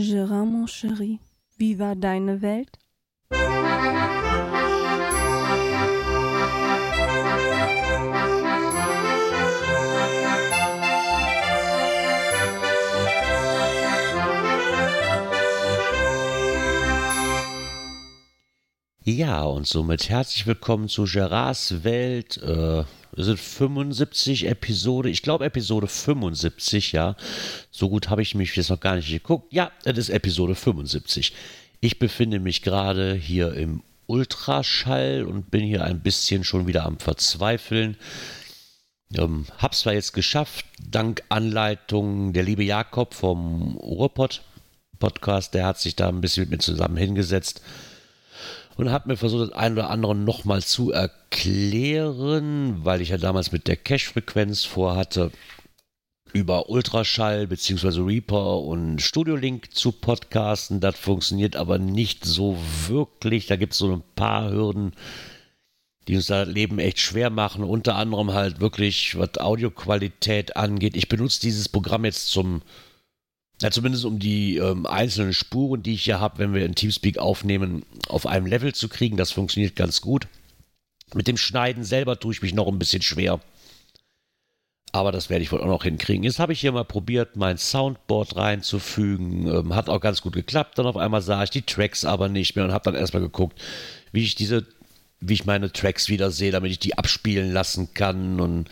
Gérard, 0.00 0.46
mon 0.46 0.68
chéri, 0.68 1.18
wie 1.58 1.80
war 1.80 1.96
deine 1.96 2.40
Welt? 2.40 2.78
Ja, 19.02 19.42
und 19.42 19.66
somit 19.66 20.08
herzlich 20.08 20.46
willkommen 20.46 20.86
zu 20.86 21.06
Gerards 21.06 21.82
Welt. 21.82 22.36
Äh, 22.36 22.84
es 23.16 23.26
sind 23.26 23.38
75 23.38 24.46
Episode, 24.46 25.10
ich 25.10 25.22
glaube 25.22 25.44
Episode 25.44 25.86
75, 25.86 26.92
ja. 26.92 27.16
So 27.70 27.88
gut 27.88 28.10
habe 28.10 28.22
ich 28.22 28.34
mich 28.34 28.54
jetzt 28.56 28.70
noch 28.70 28.80
gar 28.80 28.96
nicht 28.96 29.08
geguckt. 29.08 29.52
Ja, 29.52 29.70
es 29.84 29.98
ist 29.98 30.08
Episode 30.10 30.54
75. 30.54 31.32
Ich 31.80 31.98
befinde 31.98 32.40
mich 32.40 32.62
gerade 32.62 33.14
hier 33.14 33.54
im 33.54 33.82
Ultraschall 34.06 35.24
und 35.24 35.50
bin 35.50 35.64
hier 35.64 35.84
ein 35.84 36.00
bisschen 36.00 36.44
schon 36.44 36.66
wieder 36.66 36.84
am 36.84 36.98
Verzweifeln. 36.98 37.96
Ähm, 39.14 39.46
hab's 39.58 39.80
zwar 39.80 39.94
jetzt 39.94 40.12
geschafft, 40.12 40.66
dank 40.80 41.22
Anleitung 41.28 42.32
der 42.32 42.42
liebe 42.42 42.64
Jakob 42.64 43.14
vom 43.14 43.76
Ruhrpott 43.76 44.42
Podcast, 44.98 45.54
der 45.54 45.66
hat 45.66 45.78
sich 45.78 45.96
da 45.96 46.08
ein 46.08 46.20
bisschen 46.20 46.42
mit 46.42 46.50
mir 46.50 46.58
zusammen 46.58 46.96
hingesetzt 46.96 47.62
und 48.76 48.90
habe 48.90 49.08
mir 49.08 49.16
versucht, 49.16 49.50
das 49.50 49.58
ein 49.58 49.72
oder 49.72 49.90
andere 49.90 50.14
nochmal 50.14 50.62
zu 50.62 50.92
erklären, 50.92 52.84
weil 52.84 53.00
ich 53.00 53.08
ja 53.08 53.18
damals 53.18 53.52
mit 53.52 53.66
der 53.66 53.76
Cache-Frequenz 53.76 54.64
vorhatte, 54.64 55.32
über 56.32 56.68
Ultraschall 56.68 57.46
bzw. 57.46 58.00
Reaper 58.00 58.58
und 58.58 59.00
Studio 59.00 59.36
Link 59.36 59.74
zu 59.74 59.92
podcasten. 59.92 60.80
Das 60.80 60.96
funktioniert 60.96 61.56
aber 61.56 61.78
nicht 61.78 62.24
so 62.24 62.58
wirklich. 62.86 63.46
Da 63.46 63.56
gibt 63.56 63.72
es 63.72 63.78
so 63.78 63.92
ein 63.92 64.02
paar 64.14 64.50
Hürden, 64.50 64.92
die 66.06 66.16
uns 66.16 66.26
das 66.26 66.48
Leben 66.48 66.78
echt 66.78 67.00
schwer 67.00 67.30
machen. 67.30 67.64
Unter 67.64 67.96
anderem 67.96 68.32
halt 68.32 68.60
wirklich, 68.60 69.18
was 69.18 69.38
Audioqualität 69.38 70.56
angeht. 70.56 70.96
Ich 70.96 71.08
benutze 71.08 71.40
dieses 71.40 71.68
Programm 71.68 72.04
jetzt 72.04 72.28
zum 72.28 72.62
ja, 73.60 73.70
zumindest 73.70 74.04
um 74.04 74.18
die 74.18 74.56
ähm, 74.56 74.86
einzelnen 74.86 75.34
Spuren, 75.34 75.82
die 75.82 75.94
ich 75.94 76.04
hier 76.04 76.20
habe, 76.20 76.38
wenn 76.38 76.54
wir 76.54 76.64
in 76.64 76.76
Teamspeak 76.76 77.18
aufnehmen, 77.18 77.84
auf 78.08 78.26
einem 78.26 78.46
Level 78.46 78.72
zu 78.72 78.88
kriegen. 78.88 79.16
Das 79.16 79.32
funktioniert 79.32 79.74
ganz 79.74 80.00
gut. 80.00 80.28
Mit 81.14 81.26
dem 81.26 81.36
Schneiden 81.36 81.84
selber 81.84 82.20
tue 82.20 82.32
ich 82.32 82.42
mich 82.42 82.54
noch 82.54 82.68
ein 82.68 82.78
bisschen 82.78 83.02
schwer. 83.02 83.40
Aber 84.92 85.12
das 85.12 85.28
werde 85.28 85.42
ich 85.42 85.52
wohl 85.52 85.60
auch 85.60 85.66
noch 85.66 85.82
hinkriegen. 85.82 86.22
Jetzt 86.22 86.38
habe 86.38 86.52
ich 86.52 86.60
hier 86.60 86.72
mal 86.72 86.84
probiert, 86.84 87.36
mein 87.36 87.58
Soundboard 87.58 88.36
reinzufügen. 88.36 89.46
Ähm, 89.46 89.74
hat 89.74 89.88
auch 89.88 90.00
ganz 90.00 90.22
gut 90.22 90.34
geklappt. 90.34 90.78
Dann 90.78 90.86
auf 90.86 90.96
einmal 90.96 91.20
sah 91.20 91.42
ich 91.42 91.50
die 91.50 91.62
Tracks 91.62 92.04
aber 92.04 92.28
nicht 92.28 92.54
mehr 92.54 92.64
und 92.64 92.72
habe 92.72 92.84
dann 92.84 92.94
erstmal 92.94 93.22
geguckt, 93.22 93.60
wie 94.12 94.22
ich 94.22 94.36
diese, 94.36 94.66
wie 95.20 95.34
ich 95.34 95.46
meine 95.46 95.72
Tracks 95.72 96.08
wieder 96.08 96.30
sehe, 96.30 96.52
damit 96.52 96.70
ich 96.70 96.78
die 96.78 96.96
abspielen 96.96 97.52
lassen 97.52 97.92
kann. 97.92 98.40
Und 98.40 98.68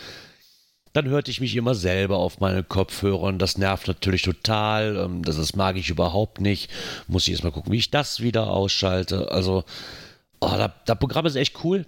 dann 0.97 1.09
hörte 1.09 1.31
ich 1.31 1.41
mich 1.41 1.55
immer 1.57 1.75
selber 1.75 2.17
auf 2.17 2.41
meine 2.41 2.63
Kopfhörer 2.63 3.21
und 3.21 3.39
das 3.39 3.59
nervt 3.59 3.87
natürlich 3.87 4.23
total. 4.23 4.97
Ähm, 4.97 5.23
das, 5.23 5.37
das 5.37 5.55
mag 5.55 5.77
ich 5.77 5.91
überhaupt 5.91 6.41
nicht. 6.41 6.71
Muss 7.07 7.27
ich 7.27 7.33
erstmal 7.33 7.53
gucken, 7.53 7.73
wie 7.73 7.79
ich 7.79 7.91
das 7.91 8.21
wieder 8.21 8.51
ausschalte. 8.51 9.31
Also, 9.31 9.65
oh, 10.41 10.55
das, 10.57 10.71
das 10.87 10.99
Programm 10.99 11.27
ist 11.27 11.37
echt 11.37 11.65
cool. 11.65 11.85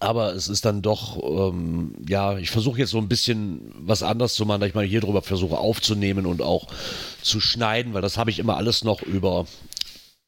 Aber 0.00 0.34
es 0.34 0.48
ist 0.48 0.64
dann 0.64 0.82
doch, 0.82 1.22
ähm, 1.22 1.94
ja, 2.08 2.36
ich 2.38 2.50
versuche 2.50 2.78
jetzt 2.78 2.90
so 2.90 2.98
ein 2.98 3.08
bisschen 3.08 3.72
was 3.76 4.02
anderes 4.02 4.34
zu 4.34 4.44
machen, 4.44 4.60
dass 4.60 4.68
ich 4.68 4.74
mal 4.74 4.84
hier 4.84 5.00
drüber 5.00 5.22
versuche 5.22 5.58
aufzunehmen 5.58 6.26
und 6.26 6.42
auch 6.42 6.66
zu 7.22 7.38
schneiden, 7.38 7.94
weil 7.94 8.02
das 8.02 8.18
habe 8.18 8.30
ich 8.30 8.38
immer 8.38 8.56
alles 8.56 8.82
noch 8.82 9.02
über 9.02 9.46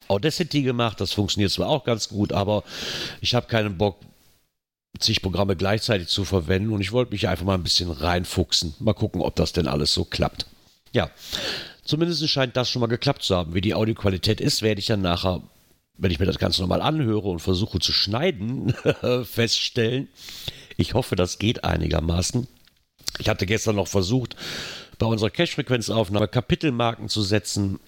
Audacity 0.08 0.62
gemacht. 0.62 1.00
Das 1.00 1.12
funktioniert 1.12 1.50
zwar 1.50 1.68
auch 1.68 1.84
ganz 1.84 2.08
gut, 2.08 2.32
aber 2.32 2.62
ich 3.20 3.34
habe 3.34 3.48
keinen 3.48 3.76
Bock, 3.76 3.96
zig 4.98 5.22
Programme 5.22 5.56
gleichzeitig 5.56 6.08
zu 6.08 6.24
verwenden 6.24 6.72
und 6.72 6.80
ich 6.80 6.92
wollte 6.92 7.12
mich 7.12 7.28
einfach 7.28 7.44
mal 7.44 7.54
ein 7.54 7.62
bisschen 7.62 7.90
reinfuchsen. 7.90 8.74
Mal 8.78 8.94
gucken, 8.94 9.20
ob 9.20 9.36
das 9.36 9.52
denn 9.52 9.68
alles 9.68 9.92
so 9.92 10.04
klappt. 10.04 10.46
Ja, 10.92 11.10
zumindest 11.84 12.28
scheint 12.28 12.56
das 12.56 12.70
schon 12.70 12.80
mal 12.80 12.86
geklappt 12.86 13.22
zu 13.22 13.36
haben. 13.36 13.54
Wie 13.54 13.60
die 13.60 13.74
Audioqualität 13.74 14.40
ist, 14.40 14.62
werde 14.62 14.80
ich 14.80 14.86
dann 14.86 15.02
nachher, 15.02 15.42
wenn 15.98 16.10
ich 16.10 16.18
mir 16.18 16.26
das 16.26 16.38
Ganze 16.38 16.62
nochmal 16.62 16.82
anhöre 16.82 17.28
und 17.28 17.40
versuche 17.40 17.78
zu 17.78 17.92
schneiden, 17.92 18.74
feststellen. 19.24 20.08
Ich 20.76 20.94
hoffe, 20.94 21.16
das 21.16 21.38
geht 21.38 21.64
einigermaßen. 21.64 22.46
Ich 23.18 23.28
hatte 23.28 23.46
gestern 23.46 23.76
noch 23.76 23.88
versucht, 23.88 24.36
bei 24.98 25.06
unserer 25.06 25.30
Cache-Frequenzaufnahme 25.30 26.28
Kapitelmarken 26.28 27.08
zu 27.08 27.22
setzen. 27.22 27.80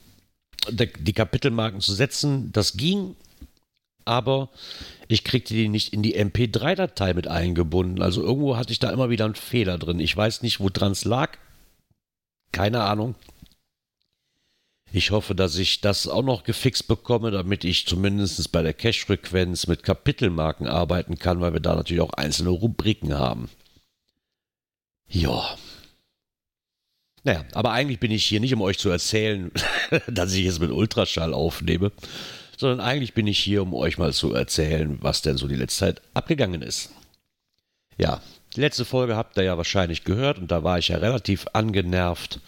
Die 0.71 1.12
Kapitelmarken 1.12 1.81
zu 1.81 1.94
setzen, 1.94 2.50
das 2.53 2.77
ging, 2.77 3.16
aber 4.08 4.48
ich 5.06 5.24
kriegte 5.24 5.54
die 5.54 5.69
nicht 5.69 5.92
in 5.92 6.02
die 6.02 6.19
MP3-Datei 6.19 7.14
mit 7.14 7.28
eingebunden. 7.28 8.02
Also 8.02 8.22
irgendwo 8.22 8.56
hatte 8.56 8.72
ich 8.72 8.78
da 8.78 8.91
immer 8.91 9.10
wieder 9.10 9.24
einen 9.24 9.34
Fehler 9.34 9.78
drin. 9.78 10.00
Ich 10.00 10.16
weiß 10.16 10.42
nicht, 10.42 10.60
woran 10.60 10.92
es 10.92 11.04
lag. 11.04 11.36
Keine 12.52 12.82
Ahnung. 12.82 13.14
Ich 14.91 15.10
hoffe, 15.10 15.34
dass 15.34 15.56
ich 15.56 15.80
das 15.80 16.08
auch 16.08 16.22
noch 16.22 16.44
gefixt 16.44 16.88
bekomme, 16.88 17.30
damit 17.30 17.64
ich 17.64 17.86
zumindest 17.86 18.50
bei 18.52 18.62
der 18.62 18.72
Cache-Frequenz 18.72 19.66
mit 19.66 19.82
Kapitelmarken 19.82 20.66
arbeiten 20.66 21.19
kann, 21.19 21.40
weil 21.40 21.52
wir 21.52 21.60
da 21.60 21.75
natürlich 21.75 22.00
auch 22.00 22.14
einzelne 22.14 22.50
Rubriken 22.50 23.14
haben. 23.14 23.50
Ja. 25.08 25.56
Naja, 27.25 27.44
aber 27.52 27.72
eigentlich 27.72 28.00
bin 28.00 28.10
ich 28.10 28.25
hier 28.25 28.40
nicht, 28.40 28.54
um 28.54 28.62
euch 28.62 28.78
zu 28.78 28.88
erzählen, 28.88 29.52
dass 30.06 30.32
ich 30.32 30.46
es 30.46 30.58
mit 30.58 30.70
Ultraschall 30.70 31.34
aufnehme, 31.34 31.92
sondern 32.58 32.80
eigentlich 32.80 33.14
bin 33.14 33.26
ich 33.26 33.38
hier, 33.38 33.62
um 33.62 33.72
euch 33.72 33.98
mal 33.98 34.12
zu 34.12 34.34
erzählen, 34.34 34.98
was 35.00 35.22
denn 35.22 35.36
so 35.36 35.46
die 35.46 35.54
letzte 35.54 35.78
Zeit 35.78 36.02
abgegangen 36.14 36.60
ist. 36.60 36.91
Ja, 37.96 38.20
die 38.56 38.60
letzte 38.60 38.84
Folge 38.84 39.16
habt 39.16 39.36
ihr 39.36 39.44
ja 39.44 39.56
wahrscheinlich 39.56 40.04
gehört 40.04 40.38
und 40.38 40.50
da 40.50 40.64
war 40.64 40.78
ich 40.78 40.88
ja 40.88 40.98
relativ 40.98 41.46
angenervt. 41.52 42.41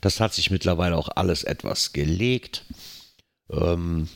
Das 0.00 0.20
hat 0.20 0.32
sich 0.32 0.50
mittlerweile 0.50 0.96
auch 0.96 1.10
alles 1.14 1.44
etwas 1.44 1.92
gelegt. 1.92 2.64
Ähm, 3.50 4.08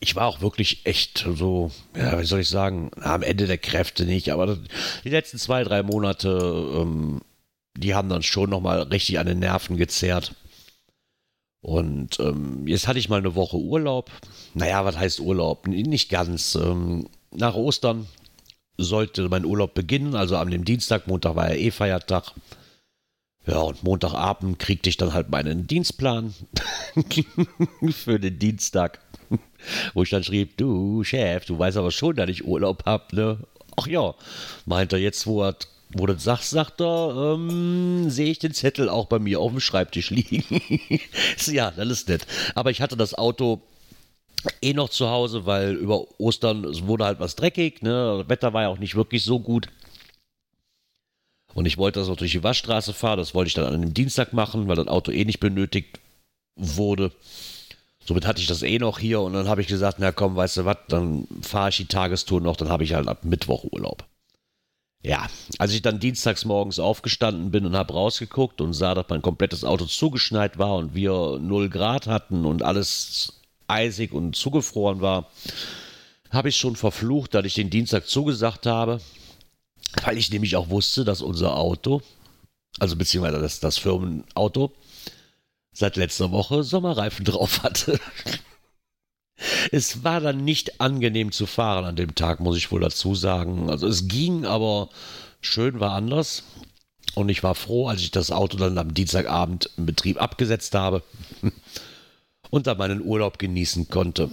ich 0.00 0.16
war 0.16 0.26
auch 0.26 0.40
wirklich 0.40 0.86
echt 0.86 1.26
so, 1.34 1.70
ja, 1.96 2.20
wie 2.20 2.24
soll 2.24 2.40
ich 2.40 2.48
sagen, 2.48 2.90
am 3.00 3.22
Ende 3.22 3.46
der 3.46 3.58
Kräfte 3.58 4.04
nicht, 4.04 4.30
aber 4.32 4.58
die 5.04 5.10
letzten 5.10 5.38
zwei, 5.38 5.64
drei 5.64 5.82
Monate, 5.82 6.28
ähm, 6.76 7.20
die 7.76 7.94
haben 7.94 8.08
dann 8.08 8.22
schon 8.22 8.50
nochmal 8.50 8.82
richtig 8.82 9.18
an 9.18 9.26
den 9.26 9.40
Nerven 9.40 9.76
gezerrt. 9.76 10.34
Und 11.60 12.20
ähm, 12.20 12.66
jetzt 12.66 12.86
hatte 12.86 12.98
ich 12.98 13.08
mal 13.08 13.18
eine 13.18 13.34
Woche 13.34 13.56
Urlaub. 13.56 14.10
Naja, 14.54 14.84
was 14.84 14.96
heißt 14.96 15.20
Urlaub? 15.20 15.66
Nicht 15.66 16.08
ganz. 16.08 16.54
Ähm, 16.54 17.08
nach 17.32 17.54
Ostern 17.54 18.06
sollte 18.76 19.28
mein 19.28 19.44
Urlaub 19.44 19.74
beginnen, 19.74 20.14
also 20.14 20.36
am 20.36 20.50
dem 20.50 20.64
Dienstag, 20.64 21.08
Montag 21.08 21.34
war 21.34 21.50
ja 21.50 21.56
eh 21.56 21.70
Feiertag. 21.70 22.32
Ja, 23.44 23.60
und 23.60 23.82
Montagabend 23.82 24.58
kriegte 24.58 24.88
ich 24.88 24.98
dann 24.98 25.14
halt 25.14 25.30
meinen 25.30 25.66
Dienstplan 25.66 26.34
für 27.90 28.20
den 28.20 28.38
Dienstag, 28.38 29.00
wo 29.94 30.02
ich 30.02 30.10
dann 30.10 30.22
schrieb, 30.22 30.56
du 30.58 31.02
Chef, 31.02 31.46
du 31.46 31.58
weißt 31.58 31.78
aber 31.78 31.90
schon, 31.90 32.14
dass 32.14 32.28
ich 32.28 32.44
Urlaub 32.44 32.84
habe, 32.86 33.16
ne? 33.16 33.38
Ach 33.76 33.86
ja, 33.86 34.14
meint 34.66 34.92
er 34.92 34.98
jetzt, 34.98 35.26
wo 35.26 35.42
er 35.42 35.56
wo 35.90 36.06
du 36.06 36.14
das 36.14 36.24
sagst, 36.24 36.50
sagt 36.50 36.80
er, 36.80 37.34
ähm, 37.34 38.10
sehe 38.10 38.30
ich 38.30 38.38
den 38.38 38.52
Zettel 38.52 38.88
auch 38.88 39.06
bei 39.06 39.18
mir 39.18 39.40
auf 39.40 39.50
dem 39.50 39.60
Schreibtisch 39.60 40.10
liegen. 40.10 40.44
ja, 41.46 41.70
das 41.70 41.88
ist 41.88 42.08
nett. 42.08 42.26
Aber 42.54 42.70
ich 42.70 42.82
hatte 42.82 42.96
das 42.96 43.14
Auto 43.14 43.62
eh 44.60 44.74
noch 44.74 44.90
zu 44.90 45.08
Hause, 45.08 45.46
weil 45.46 45.74
über 45.74 46.04
Ostern 46.18 46.64
es 46.64 46.86
wurde 46.86 47.04
halt 47.04 47.20
was 47.20 47.36
dreckig. 47.36 47.82
Ne? 47.82 48.18
Das 48.18 48.28
Wetter 48.28 48.52
war 48.52 48.62
ja 48.62 48.68
auch 48.68 48.78
nicht 48.78 48.96
wirklich 48.96 49.24
so 49.24 49.40
gut. 49.40 49.68
Und 51.54 51.66
ich 51.66 51.78
wollte 51.78 52.00
das 52.00 52.08
noch 52.08 52.16
durch 52.16 52.32
die 52.32 52.44
Waschstraße 52.44 52.92
fahren. 52.92 53.18
Das 53.18 53.34
wollte 53.34 53.48
ich 53.48 53.54
dann 53.54 53.72
an 53.72 53.80
dem 53.80 53.94
Dienstag 53.94 54.32
machen, 54.32 54.68
weil 54.68 54.76
das 54.76 54.88
Auto 54.88 55.10
eh 55.10 55.24
nicht 55.24 55.40
benötigt 55.40 55.98
wurde. 56.56 57.12
Somit 58.04 58.26
hatte 58.26 58.40
ich 58.40 58.46
das 58.46 58.62
eh 58.62 58.78
noch 58.78 58.98
hier 58.98 59.20
und 59.20 59.34
dann 59.34 59.48
habe 59.48 59.60
ich 59.60 59.66
gesagt, 59.66 59.98
na 59.98 60.12
komm, 60.12 60.36
weißt 60.36 60.58
du 60.58 60.64
was, 60.64 60.78
dann 60.88 61.26
fahre 61.42 61.68
ich 61.70 61.76
die 61.76 61.86
Tagestour 61.86 62.40
noch, 62.40 62.56
dann 62.56 62.70
habe 62.70 62.84
ich 62.84 62.94
halt 62.94 63.06
ab 63.06 63.24
Mittwoch 63.24 63.64
Urlaub. 63.64 64.07
Ja, 65.02 65.28
als 65.58 65.72
ich 65.72 65.82
dann 65.82 66.00
dienstags 66.00 66.44
morgens 66.44 66.80
aufgestanden 66.80 67.50
bin 67.52 67.64
und 67.64 67.76
habe 67.76 67.92
rausgeguckt 67.92 68.60
und 68.60 68.72
sah, 68.72 68.94
dass 68.94 69.06
mein 69.08 69.22
komplettes 69.22 69.62
Auto 69.62 69.84
zugeschneit 69.84 70.58
war 70.58 70.74
und 70.74 70.94
wir 70.94 71.38
0 71.40 71.68
Grad 71.68 72.08
hatten 72.08 72.44
und 72.44 72.62
alles 72.62 73.40
eisig 73.68 74.12
und 74.12 74.34
zugefroren 74.34 75.00
war, 75.00 75.30
habe 76.30 76.48
ich 76.48 76.56
schon 76.56 76.74
verflucht, 76.74 77.34
dass 77.34 77.44
ich 77.46 77.54
den 77.54 77.70
Dienstag 77.70 78.08
zugesagt 78.08 78.66
habe, 78.66 79.00
weil 80.04 80.18
ich 80.18 80.30
nämlich 80.30 80.56
auch 80.56 80.68
wusste, 80.68 81.04
dass 81.04 81.22
unser 81.22 81.56
Auto, 81.56 82.02
also 82.80 82.96
beziehungsweise 82.96 83.40
das, 83.40 83.60
das 83.60 83.78
Firmenauto, 83.78 84.72
seit 85.72 85.96
letzter 85.96 86.32
Woche 86.32 86.64
Sommerreifen 86.64 87.24
drauf 87.24 87.62
hatte. 87.62 88.00
Es 89.70 90.02
war 90.02 90.20
dann 90.20 90.44
nicht 90.44 90.80
angenehm 90.80 91.30
zu 91.32 91.46
fahren 91.46 91.84
an 91.84 91.96
dem 91.96 92.14
Tag, 92.14 92.40
muss 92.40 92.56
ich 92.56 92.72
wohl 92.72 92.80
dazu 92.80 93.14
sagen. 93.14 93.70
Also 93.70 93.86
es 93.86 94.08
ging, 94.08 94.44
aber 94.44 94.88
schön 95.40 95.80
war 95.80 95.92
anders. 95.92 96.42
Und 97.14 97.28
ich 97.28 97.42
war 97.42 97.54
froh, 97.54 97.88
als 97.88 98.00
ich 98.00 98.10
das 98.10 98.30
Auto 98.30 98.56
dann 98.58 98.78
am 98.78 98.94
Dienstagabend 98.94 99.70
im 99.76 99.86
Betrieb 99.86 100.20
abgesetzt 100.20 100.74
habe 100.74 101.02
und 102.50 102.66
dann 102.66 102.78
meinen 102.78 103.02
Urlaub 103.02 103.38
genießen 103.38 103.88
konnte. 103.88 104.30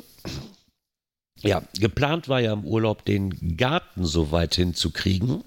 Ja, 1.42 1.62
geplant 1.80 2.30
war 2.30 2.40
ja 2.40 2.54
im 2.54 2.66
Urlaub 2.66 3.06
den 3.06 3.58
Garten 3.58 4.06
so 4.06 4.32
weit 4.32 4.56
hinzukriegen. 4.56 5.44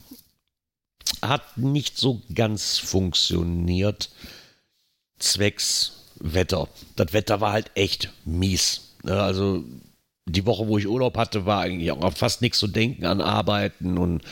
Hat 1.23 1.57
nicht 1.57 1.99
so 1.99 2.23
ganz 2.35 2.79
funktioniert. 2.79 4.11
Zwecks 5.19 6.05
Wetter. 6.17 6.69
Das 6.97 7.13
Wetter 7.13 7.41
war 7.41 7.53
halt 7.53 7.71
echt 7.75 8.13
mies. 8.25 8.88
Ne, 9.09 9.23
also 9.23 9.65
die 10.27 10.45
Woche, 10.45 10.69
wo 10.69 10.77
ich 10.77 10.87
Urlaub 10.87 11.17
hatte, 11.17 11.47
war 11.47 11.63
eigentlich 11.63 11.91
auch 11.91 12.13
fast 12.13 12.43
nichts 12.43 12.59
zu 12.59 12.67
denken 12.67 13.07
an 13.07 13.23
Arbeiten 13.23 13.97
und 13.97 14.23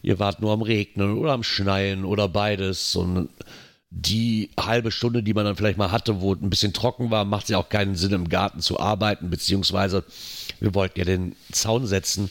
ihr 0.00 0.18
wart 0.18 0.40
nur 0.40 0.52
am 0.52 0.62
Regnen 0.62 1.18
oder 1.18 1.32
am 1.32 1.42
Schneien 1.42 2.06
oder 2.06 2.28
beides. 2.28 2.96
Und 2.96 3.28
die 3.90 4.50
halbe 4.58 4.90
Stunde, 4.90 5.22
die 5.22 5.34
man 5.34 5.44
dann 5.44 5.56
vielleicht 5.56 5.76
mal 5.76 5.92
hatte, 5.92 6.22
wo 6.22 6.32
es 6.32 6.40
ein 6.40 6.48
bisschen 6.48 6.72
trocken 6.72 7.10
war, 7.10 7.26
macht 7.26 7.44
es 7.44 7.50
ja 7.50 7.58
auch 7.58 7.68
keinen 7.68 7.96
Sinn, 7.96 8.12
im 8.12 8.30
Garten 8.30 8.60
zu 8.60 8.80
arbeiten, 8.80 9.28
beziehungsweise 9.28 10.04
wir 10.58 10.74
wollten 10.74 10.98
ja 10.98 11.04
den 11.04 11.36
Zaun 11.52 11.86
setzen 11.86 12.30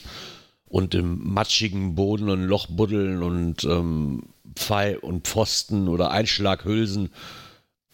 und 0.66 0.96
im 0.96 1.32
matschigen 1.32 1.94
Boden 1.94 2.28
ein 2.28 2.44
Loch 2.44 2.66
buddeln 2.66 3.22
und 3.22 3.62
ähm, 3.62 4.24
Pfeil 4.56 4.96
und 4.96 5.28
Pfosten 5.28 5.86
oder 5.86 6.10
Einschlaghülsen 6.10 7.10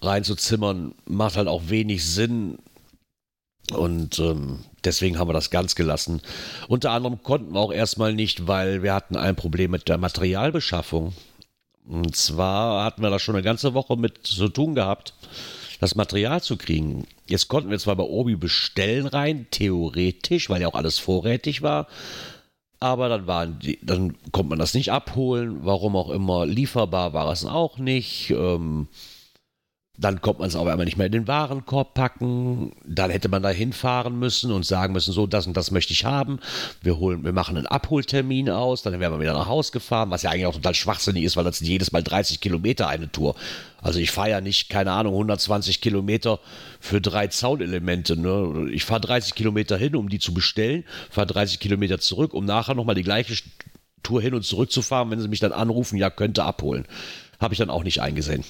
reinzuzimmern, 0.00 0.94
macht 1.04 1.36
halt 1.36 1.48
auch 1.48 1.68
wenig 1.68 2.06
Sinn. 2.06 2.58
Und 3.72 4.18
ähm, 4.18 4.60
deswegen 4.84 5.18
haben 5.18 5.28
wir 5.28 5.34
das 5.34 5.50
ganz 5.50 5.74
gelassen. 5.74 6.20
Unter 6.68 6.90
anderem 6.90 7.22
konnten 7.22 7.54
wir 7.54 7.60
auch 7.60 7.72
erstmal 7.72 8.14
nicht, 8.14 8.46
weil 8.46 8.82
wir 8.82 8.94
hatten 8.94 9.16
ein 9.16 9.36
Problem 9.36 9.70
mit 9.70 9.88
der 9.88 9.98
Materialbeschaffung. 9.98 11.14
Und 11.86 12.14
zwar 12.14 12.84
hatten 12.84 13.02
wir 13.02 13.10
da 13.10 13.18
schon 13.18 13.34
eine 13.34 13.44
ganze 13.44 13.74
Woche 13.74 13.96
mit 13.96 14.26
zu 14.26 14.48
tun 14.48 14.74
gehabt, 14.74 15.14
das 15.80 15.94
Material 15.94 16.42
zu 16.42 16.56
kriegen. 16.56 17.06
Jetzt 17.26 17.48
konnten 17.48 17.70
wir 17.70 17.78
zwar 17.78 17.96
bei 17.96 18.04
Obi 18.04 18.36
bestellen 18.36 19.06
rein, 19.06 19.46
theoretisch, 19.50 20.50
weil 20.50 20.60
ja 20.60 20.68
auch 20.68 20.74
alles 20.74 20.98
vorrätig 20.98 21.62
war. 21.62 21.86
Aber 22.80 23.08
dann 23.08 23.26
waren 23.26 23.58
die, 23.58 23.78
dann 23.82 24.16
konnte 24.32 24.50
man 24.50 24.58
das 24.58 24.74
nicht 24.74 24.90
abholen, 24.90 25.58
warum 25.62 25.96
auch 25.96 26.10
immer. 26.10 26.46
Lieferbar 26.46 27.12
war 27.12 27.30
es 27.30 27.44
auch 27.44 27.78
nicht. 27.78 28.30
Ähm, 28.30 28.88
dann 30.00 30.22
kommt 30.22 30.38
man 30.38 30.48
es 30.48 30.56
aber 30.56 30.72
einmal 30.72 30.86
nicht 30.86 30.96
mehr 30.96 31.06
in 31.06 31.12
den 31.12 31.28
Warenkorb 31.28 31.92
packen. 31.92 32.72
Dann 32.86 33.10
hätte 33.10 33.28
man 33.28 33.42
da 33.42 33.50
hinfahren 33.50 34.18
müssen 34.18 34.50
und 34.50 34.64
sagen 34.64 34.94
müssen, 34.94 35.12
so, 35.12 35.26
das 35.26 35.46
und 35.46 35.56
das 35.56 35.70
möchte 35.70 35.92
ich 35.92 36.06
haben. 36.06 36.40
Wir 36.80 36.98
holen, 36.98 37.22
wir 37.22 37.32
machen 37.32 37.56
einen 37.58 37.66
Abholtermin 37.66 38.48
aus, 38.48 38.82
dann 38.82 38.98
wären 38.98 39.12
wir 39.12 39.20
wieder 39.20 39.34
nach 39.34 39.46
Hause 39.46 39.72
gefahren, 39.72 40.10
was 40.10 40.22
ja 40.22 40.30
eigentlich 40.30 40.46
auch 40.46 40.54
total 40.54 40.74
schwachsinnig 40.74 41.24
ist, 41.24 41.36
weil 41.36 41.44
das 41.44 41.58
sind 41.58 41.66
jedes 41.66 41.92
Mal 41.92 42.02
30 42.02 42.40
Kilometer 42.40 42.88
eine 42.88 43.12
Tour. 43.12 43.34
Also 43.82 43.98
ich 43.98 44.10
fahre 44.10 44.30
ja 44.30 44.40
nicht, 44.40 44.70
keine 44.70 44.92
Ahnung, 44.92 45.12
120 45.12 45.82
Kilometer 45.82 46.40
für 46.80 47.02
drei 47.02 47.26
Zaunelemente. 47.26 48.16
Ne? 48.16 48.70
Ich 48.72 48.84
fahre 48.84 49.02
30 49.02 49.34
Kilometer 49.34 49.76
hin, 49.76 49.96
um 49.96 50.08
die 50.08 50.18
zu 50.18 50.32
bestellen, 50.32 50.84
fahre 51.10 51.26
30 51.26 51.60
Kilometer 51.60 51.98
zurück, 51.98 52.32
um 52.32 52.46
nachher 52.46 52.74
nochmal 52.74 52.94
die 52.94 53.02
gleiche 53.02 53.34
Tour 54.02 54.22
hin 54.22 54.32
und 54.32 54.44
zurück 54.44 54.72
zu 54.72 54.80
fahren, 54.80 55.10
wenn 55.10 55.20
sie 55.20 55.28
mich 55.28 55.40
dann 55.40 55.52
anrufen, 55.52 55.98
ja, 55.98 56.08
könnte 56.08 56.44
abholen. 56.44 56.86
Habe 57.38 57.52
ich 57.52 57.58
dann 57.58 57.68
auch 57.68 57.84
nicht 57.84 58.00
eingesehen. 58.00 58.44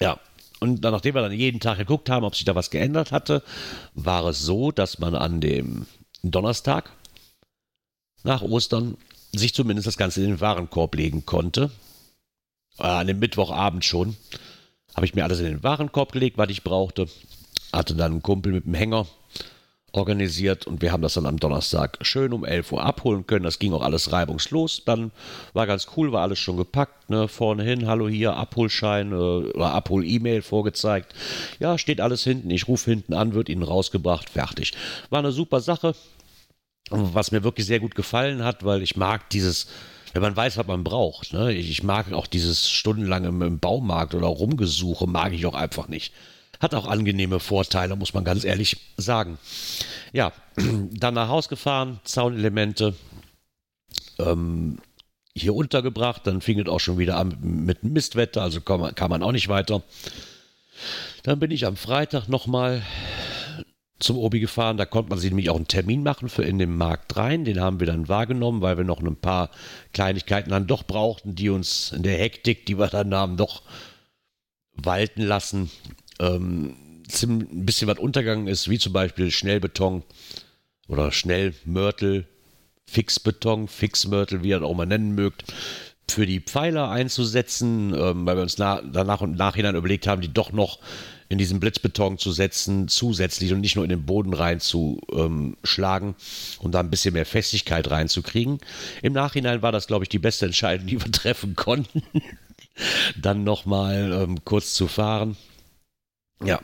Ja, 0.00 0.18
und 0.60 0.80
dann, 0.82 0.92
nachdem 0.92 1.14
wir 1.14 1.22
dann 1.22 1.32
jeden 1.32 1.60
Tag 1.60 1.78
geguckt 1.78 2.10
haben, 2.10 2.24
ob 2.24 2.34
sich 2.34 2.44
da 2.44 2.54
was 2.54 2.70
geändert 2.70 3.12
hatte, 3.12 3.42
war 3.94 4.26
es 4.26 4.40
so, 4.40 4.72
dass 4.72 4.98
man 4.98 5.14
an 5.14 5.40
dem 5.40 5.86
Donnerstag 6.22 6.90
nach 8.24 8.42
Ostern 8.42 8.96
sich 9.32 9.54
zumindest 9.54 9.86
das 9.86 9.96
Ganze 9.96 10.22
in 10.22 10.28
den 10.28 10.40
Warenkorb 10.40 10.94
legen 10.94 11.26
konnte. 11.26 11.70
Äh, 12.78 12.84
an 12.84 13.06
dem 13.06 13.18
Mittwochabend 13.18 13.84
schon. 13.84 14.16
Habe 14.94 15.06
ich 15.06 15.14
mir 15.14 15.24
alles 15.24 15.38
in 15.38 15.46
den 15.46 15.62
Warenkorb 15.62 16.12
gelegt, 16.12 16.38
was 16.38 16.50
ich 16.50 16.64
brauchte. 16.64 17.08
Hatte 17.72 17.94
dann 17.94 18.12
einen 18.12 18.22
Kumpel 18.22 18.52
mit 18.52 18.64
dem 18.64 18.74
Hänger 18.74 19.06
organisiert 19.92 20.66
und 20.66 20.82
wir 20.82 20.92
haben 20.92 21.02
das 21.02 21.14
dann 21.14 21.26
am 21.26 21.38
Donnerstag 21.38 21.98
schön 22.02 22.32
um 22.32 22.44
11 22.44 22.72
Uhr 22.72 22.82
abholen 22.82 23.26
können. 23.26 23.44
Das 23.44 23.58
ging 23.58 23.72
auch 23.72 23.82
alles 23.82 24.12
reibungslos. 24.12 24.82
Dann 24.84 25.10
war 25.54 25.66
ganz 25.66 25.88
cool, 25.96 26.12
war 26.12 26.22
alles 26.22 26.38
schon 26.38 26.56
gepackt. 26.56 27.08
Ne? 27.08 27.26
Vorne 27.26 27.62
hin, 27.62 27.86
hallo 27.86 28.08
hier, 28.08 28.36
Abholschein 28.36 29.12
äh, 29.12 29.14
oder 29.14 29.72
Abhol-E-Mail 29.72 30.42
vorgezeigt. 30.42 31.14
Ja, 31.58 31.78
steht 31.78 32.00
alles 32.00 32.22
hinten. 32.22 32.50
Ich 32.50 32.68
rufe 32.68 32.90
hinten 32.90 33.14
an, 33.14 33.34
wird 33.34 33.48
Ihnen 33.48 33.62
rausgebracht, 33.62 34.28
fertig. 34.28 34.72
War 35.10 35.20
eine 35.20 35.32
super 35.32 35.60
Sache. 35.60 35.94
Was 36.90 37.32
mir 37.32 37.44
wirklich 37.44 37.66
sehr 37.66 37.80
gut 37.80 37.94
gefallen 37.94 38.42
hat, 38.42 38.64
weil 38.64 38.82
ich 38.82 38.96
mag 38.96 39.28
dieses, 39.30 39.68
wenn 40.14 40.22
man 40.22 40.36
weiß, 40.36 40.56
was 40.56 40.66
man 40.66 40.84
braucht. 40.84 41.32
Ne? 41.32 41.52
Ich, 41.52 41.82
mag 41.82 42.12
auch 42.12 42.26
dieses 42.26 42.70
stundenlange 42.70 43.28
im 43.28 43.58
Baumarkt 43.58 44.14
oder 44.14 44.26
Rumgesuche, 44.26 45.06
mag 45.06 45.32
ich 45.32 45.44
auch 45.44 45.54
einfach 45.54 45.88
nicht. 45.88 46.12
Hat 46.60 46.74
auch 46.74 46.86
angenehme 46.86 47.40
Vorteile, 47.40 47.94
muss 47.94 48.14
man 48.14 48.24
ganz 48.24 48.44
ehrlich 48.44 48.78
sagen. 48.96 49.38
Ja, 50.12 50.32
dann 50.92 51.14
nach 51.14 51.28
Haus 51.28 51.48
gefahren, 51.48 52.00
Zaunelemente 52.04 52.94
ähm, 54.18 54.78
hier 55.34 55.54
untergebracht. 55.54 56.26
Dann 56.26 56.40
fing 56.40 56.58
es 56.58 56.68
auch 56.68 56.80
schon 56.80 56.98
wieder 56.98 57.16
an 57.16 57.38
mit 57.40 57.84
Mistwetter, 57.84 58.42
also 58.42 58.60
kam 58.60 58.94
kam 58.94 59.10
man 59.10 59.22
auch 59.22 59.32
nicht 59.32 59.48
weiter. 59.48 59.82
Dann 61.22 61.38
bin 61.38 61.50
ich 61.50 61.66
am 61.66 61.76
Freitag 61.76 62.28
nochmal 62.28 62.82
zum 64.00 64.18
Obi 64.18 64.40
gefahren. 64.40 64.76
Da 64.76 64.86
konnte 64.86 65.10
man 65.10 65.18
sich 65.18 65.30
nämlich 65.30 65.50
auch 65.50 65.56
einen 65.56 65.68
Termin 65.68 66.02
machen 66.02 66.28
für 66.28 66.42
in 66.42 66.58
den 66.58 66.76
Markt 66.76 67.16
rein. 67.16 67.44
Den 67.44 67.60
haben 67.60 67.80
wir 67.80 67.86
dann 67.86 68.08
wahrgenommen, 68.08 68.62
weil 68.62 68.76
wir 68.76 68.84
noch 68.84 69.00
ein 69.00 69.16
paar 69.16 69.50
Kleinigkeiten 69.92 70.50
dann 70.50 70.66
doch 70.66 70.84
brauchten, 70.84 71.34
die 71.34 71.50
uns 71.50 71.92
in 71.92 72.02
der 72.02 72.18
Hektik, 72.18 72.66
die 72.66 72.78
wir 72.78 72.88
dann 72.88 73.14
haben, 73.14 73.36
doch 73.36 73.62
walten 74.74 75.22
lassen 75.22 75.70
ähm, 76.18 76.76
ein 77.22 77.64
bisschen 77.64 77.88
was 77.88 77.98
untergegangen 77.98 78.48
ist, 78.48 78.68
wie 78.68 78.78
zum 78.78 78.92
Beispiel 78.92 79.30
Schnellbeton 79.30 80.02
oder 80.88 81.12
Schnellmörtel, 81.12 82.26
Fixbeton, 82.86 83.68
Fixmörtel, 83.68 84.42
wie 84.42 84.48
ihr 84.48 84.60
das 84.60 84.68
auch 84.68 84.74
mal 84.74 84.86
nennen 84.86 85.14
mögt, 85.14 85.44
für 86.10 86.26
die 86.26 86.40
Pfeiler 86.40 86.90
einzusetzen, 86.90 87.94
ähm, 87.94 88.26
weil 88.26 88.36
wir 88.36 88.42
uns 88.42 88.58
na, 88.58 88.80
danach 88.80 89.20
und 89.20 89.36
nachhinein 89.36 89.76
überlegt 89.76 90.06
haben, 90.06 90.22
die 90.22 90.32
doch 90.32 90.52
noch 90.52 90.78
in 91.28 91.36
diesen 91.36 91.60
Blitzbeton 91.60 92.16
zu 92.16 92.32
setzen, 92.32 92.88
zusätzlich 92.88 93.52
und 93.52 93.60
nicht 93.60 93.76
nur 93.76 93.84
in 93.84 93.90
den 93.90 94.06
Boden 94.06 94.32
reinzuschlagen, 94.32 96.14
um 96.60 96.72
da 96.72 96.80
ein 96.80 96.88
bisschen 96.88 97.12
mehr 97.12 97.26
Festigkeit 97.26 97.90
reinzukriegen. 97.90 98.58
Im 99.02 99.12
Nachhinein 99.12 99.60
war 99.60 99.70
das, 99.70 99.86
glaube 99.86 100.06
ich, 100.06 100.08
die 100.08 100.18
beste 100.18 100.46
Entscheidung, 100.46 100.86
die 100.86 100.98
wir 100.98 101.12
treffen 101.12 101.54
konnten. 101.54 102.02
Dann 103.20 103.44
nochmal 103.44 104.12
ähm, 104.22 104.44
kurz 104.44 104.72
zu 104.72 104.88
fahren 104.88 105.36
ja. 106.44 106.60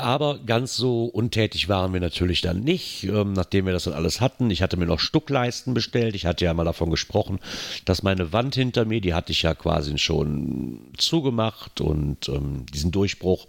Aber 0.00 0.38
ganz 0.38 0.76
so 0.76 1.04
untätig 1.04 1.68
waren 1.68 1.92
wir 1.92 2.00
natürlich 2.00 2.40
dann 2.40 2.60
nicht, 2.60 3.04
ähm, 3.04 3.34
nachdem 3.34 3.66
wir 3.66 3.74
das 3.74 3.84
dann 3.84 3.92
alles 3.92 4.20
hatten. 4.22 4.50
Ich 4.50 4.62
hatte 4.62 4.78
mir 4.78 4.86
noch 4.86 4.98
Stuckleisten 4.98 5.74
bestellt. 5.74 6.14
Ich 6.14 6.24
hatte 6.24 6.46
ja 6.46 6.54
mal 6.54 6.64
davon 6.64 6.90
gesprochen, 6.90 7.38
dass 7.84 8.02
meine 8.02 8.32
Wand 8.32 8.54
hinter 8.54 8.86
mir, 8.86 9.02
die 9.02 9.12
hatte 9.12 9.32
ich 9.32 9.42
ja 9.42 9.54
quasi 9.54 9.98
schon 9.98 10.90
zugemacht 10.96 11.82
und 11.82 12.30
ähm, 12.30 12.64
diesen 12.72 12.92
Durchbruch 12.92 13.46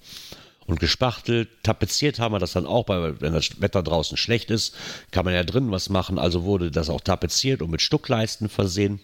und 0.66 0.82
gespachtelt. 0.82 1.48
Tapeziert 1.64 2.20
haben 2.20 2.34
wir 2.34 2.40
das 2.40 2.52
dann 2.52 2.66
auch, 2.66 2.90
weil 2.90 3.22
wenn 3.22 3.32
das 3.32 3.62
Wetter 3.62 3.82
draußen 3.82 4.18
schlecht 4.18 4.52
ist, 4.52 4.76
kann 5.12 5.24
man 5.24 5.34
ja 5.34 5.44
drinnen 5.44 5.72
was 5.72 5.88
machen. 5.88 6.20
Also 6.20 6.44
wurde 6.44 6.70
das 6.70 6.90
auch 6.90 7.02
tapeziert 7.02 7.62
und 7.62 7.72
mit 7.72 7.82
Stuckleisten 7.82 8.50
versehen. 8.50 9.00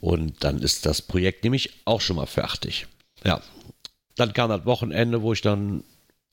Und 0.00 0.44
dann 0.44 0.58
ist 0.58 0.84
das 0.84 1.00
Projekt 1.00 1.44
nämlich 1.44 1.70
auch 1.86 2.02
schon 2.02 2.16
mal 2.16 2.26
fertig. 2.26 2.86
Ja, 3.24 3.40
dann 4.16 4.32
kam 4.32 4.50
das 4.50 4.64
Wochenende, 4.66 5.22
wo 5.22 5.32
ich 5.32 5.40
dann 5.40 5.84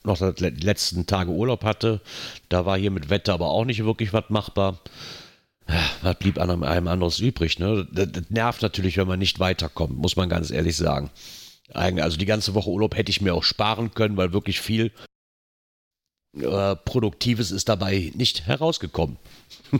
noch 0.04 0.18
die 0.18 0.44
letzten 0.44 1.06
Tage 1.06 1.32
Urlaub 1.32 1.64
hatte. 1.64 2.02
Da 2.50 2.66
war 2.66 2.78
hier 2.78 2.92
mit 2.92 3.10
Wetter 3.10 3.34
aber 3.34 3.50
auch 3.50 3.66
nicht 3.66 3.84
wirklich 3.84 4.14
was 4.14 4.30
machbar. 4.30 4.80
Was 6.02 6.18
blieb 6.18 6.40
einem 6.40 6.64
anderes 6.64 7.20
übrig? 7.20 7.60
Ne? 7.60 7.88
Das, 7.92 8.12
das 8.12 8.30
nervt 8.30 8.62
natürlich, 8.62 8.98
wenn 8.98 9.08
man 9.08 9.20
nicht 9.20 9.40
weiterkommt, 9.40 9.98
muss 9.98 10.16
man 10.16 10.28
ganz 10.28 10.52
ehrlich 10.52 10.76
sagen. 10.76 11.12
Also 11.74 12.18
die 12.18 12.26
ganze 12.26 12.54
Woche 12.54 12.70
Urlaub 12.70 12.98
hätte 12.98 13.12
ich 13.12 13.22
mir 13.22 13.34
auch 13.34 13.44
sparen 13.44 13.94
können, 13.94 14.18
weil 14.18 14.34
wirklich 14.34 14.60
viel 14.60 14.92
äh, 16.38 16.76
Produktives 16.76 17.52
ist 17.52 17.68
dabei 17.68 18.12
nicht 18.16 18.48
herausgekommen. 18.48 19.18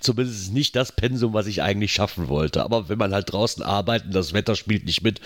Zumindest 0.00 0.52
nicht 0.52 0.76
das 0.76 0.92
Pensum, 0.92 1.32
was 1.32 1.46
ich 1.46 1.62
eigentlich 1.62 1.92
schaffen 1.92 2.28
wollte. 2.28 2.62
Aber 2.62 2.88
wenn 2.88 2.98
man 2.98 3.12
halt 3.12 3.32
draußen 3.32 3.62
arbeitet, 3.62 4.14
das 4.14 4.32
Wetter 4.32 4.54
spielt 4.54 4.84
nicht 4.84 5.02
mit, 5.02 5.20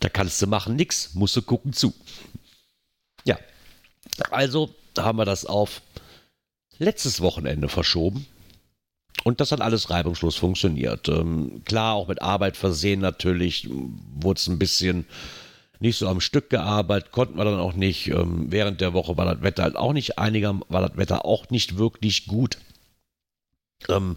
da 0.00 0.08
kannst 0.08 0.40
du 0.40 0.46
machen 0.46 0.76
nichts, 0.76 1.14
musst 1.14 1.36
du 1.36 1.42
gucken 1.42 1.72
zu. 1.72 1.92
Ja, 3.24 3.38
also 4.30 4.74
haben 4.98 5.18
wir 5.18 5.24
das 5.24 5.44
auf 5.44 5.82
letztes 6.78 7.20
Wochenende 7.20 7.68
verschoben. 7.68 8.26
Und 9.22 9.40
das 9.40 9.52
hat 9.52 9.60
alles 9.60 9.90
reibungslos 9.90 10.36
funktioniert. 10.36 11.08
Ähm, 11.08 11.62
klar, 11.66 11.94
auch 11.94 12.08
mit 12.08 12.22
Arbeit 12.22 12.56
versehen 12.56 13.00
natürlich, 13.00 13.68
wurde 13.68 14.38
es 14.38 14.46
ein 14.46 14.58
bisschen 14.58 15.04
nicht 15.80 15.96
so 15.98 16.08
am 16.08 16.20
Stück 16.20 16.50
gearbeitet, 16.50 17.10
konnten 17.12 17.36
wir 17.36 17.44
dann 17.44 17.58
auch 17.58 17.72
nicht. 17.74 18.08
Ähm, 18.08 18.46
während 18.50 18.80
der 18.80 18.92
Woche 18.94 19.16
war 19.16 19.24
das 19.24 19.42
Wetter 19.42 19.62
halt 19.64 19.76
auch 19.76 19.92
nicht 19.92 20.18
einiger, 20.18 20.60
war 20.68 20.86
das 20.86 20.96
Wetter 20.96 21.24
auch 21.24 21.50
nicht 21.50 21.78
wirklich 21.78 22.26
gut. 22.26 22.58
Ähm, 23.88 24.16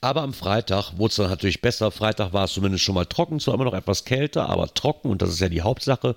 Aber 0.00 0.22
am 0.22 0.32
Freitag 0.34 0.98
wurde 0.98 1.10
es 1.10 1.16
dann 1.16 1.30
natürlich 1.30 1.60
besser. 1.62 1.90
Freitag 1.90 2.32
war 2.32 2.44
es 2.44 2.52
zumindest 2.52 2.84
schon 2.84 2.94
mal 2.94 3.06
trocken, 3.06 3.40
zwar 3.40 3.54
immer 3.54 3.64
noch 3.64 3.74
etwas 3.74 4.04
kälter, 4.04 4.48
aber 4.48 4.72
trocken 4.72 5.10
und 5.10 5.22
das 5.22 5.30
ist 5.30 5.40
ja 5.40 5.48
die 5.48 5.62
Hauptsache, 5.62 6.14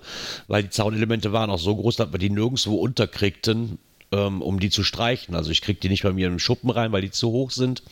weil 0.48 0.62
die 0.62 0.70
Zaunelemente 0.70 1.32
waren 1.32 1.50
auch 1.50 1.58
so 1.58 1.74
groß, 1.74 1.96
dass 1.96 2.12
wir 2.12 2.18
die 2.18 2.30
nirgendwo 2.30 2.76
unterkriegten, 2.76 3.78
ähm, 4.12 4.42
um 4.42 4.60
die 4.60 4.70
zu 4.70 4.84
streichen. 4.84 5.34
Also 5.34 5.50
ich 5.50 5.62
krieg 5.62 5.80
die 5.80 5.88
nicht 5.88 6.02
bei 6.04 6.12
mir 6.12 6.28
im 6.28 6.38
Schuppen 6.38 6.70
rein, 6.70 6.92
weil 6.92 7.02
die 7.02 7.10
zu 7.10 7.30
hoch 7.30 7.50
sind 7.50 7.82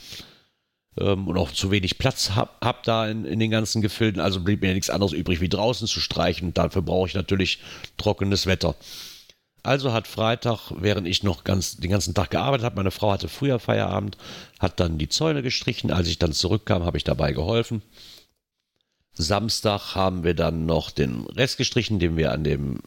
ähm, 1.01 1.29
und 1.29 1.37
auch 1.39 1.53
zu 1.53 1.71
wenig 1.71 1.99
Platz 1.99 2.33
hab, 2.35 2.65
hab 2.65 2.83
da 2.83 3.09
in, 3.09 3.25
in 3.25 3.39
den 3.39 3.51
ganzen 3.51 3.83
Gefilden. 3.83 4.21
Also 4.21 4.41
blieb 4.41 4.63
mir 4.63 4.75
nichts 4.75 4.91
anderes 4.91 5.13
übrig, 5.13 5.41
wie 5.41 5.49
draußen 5.49 5.87
zu 5.87 6.01
streichen. 6.01 6.55
Dafür 6.55 6.83
brauche 6.83 7.09
ich 7.09 7.15
natürlich 7.15 7.61
trockenes 7.97 8.47
Wetter. 8.47 8.75
Also 9.63 9.93
hat 9.93 10.07
Freitag, 10.07 10.71
während 10.77 11.07
ich 11.07 11.23
noch 11.23 11.45
ganz, 11.45 11.77
den 11.77 11.91
ganzen 11.91 12.15
Tag 12.15 12.31
gearbeitet 12.31 12.65
habe, 12.65 12.77
meine 12.77 12.91
Frau 12.91 13.13
hatte 13.13 13.29
früher 13.29 13.59
Feierabend, 13.59 14.17
hat 14.59 14.81
dann 14.81 14.99
die 14.99 15.09
Zäune 15.09 15.43
gestrichen. 15.43 15.91
Als 15.91 16.09
ich 16.09 16.19
dann 16.19 16.33
zurückkam, 16.33 16.85
habe 16.85 16.97
ich 16.97 17.05
dabei 17.05 17.33
geholfen. 17.33 17.83
Samstag 19.13 19.97
haben 19.97 20.23
wir 20.23 20.35
dann 20.35 20.65
noch 20.65 20.91
den 20.91 21.27
Rest 21.27 21.59
gestrichen, 21.59 21.99
den 21.99 22.17
wir 22.17 22.33
an 22.33 22.45
dem 22.45 22.81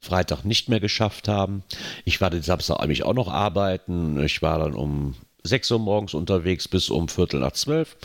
Freitag 0.00 0.44
nicht 0.44 0.70
mehr 0.70 0.80
geschafft 0.80 1.28
haben. 1.28 1.62
Ich 2.06 2.20
war 2.22 2.30
den 2.30 2.42
Samstag 2.42 2.80
eigentlich 2.80 3.04
auch 3.04 3.12
noch 3.14 3.28
arbeiten. 3.28 4.22
Ich 4.24 4.40
war 4.40 4.58
dann 4.58 4.74
um 4.74 5.14
6 5.42 5.70
Uhr 5.72 5.78
morgens 5.78 6.14
unterwegs 6.14 6.68
bis 6.68 6.90
um 6.90 7.08
Viertel 7.08 7.40
nach 7.40 7.52
zwölf. 7.52 7.96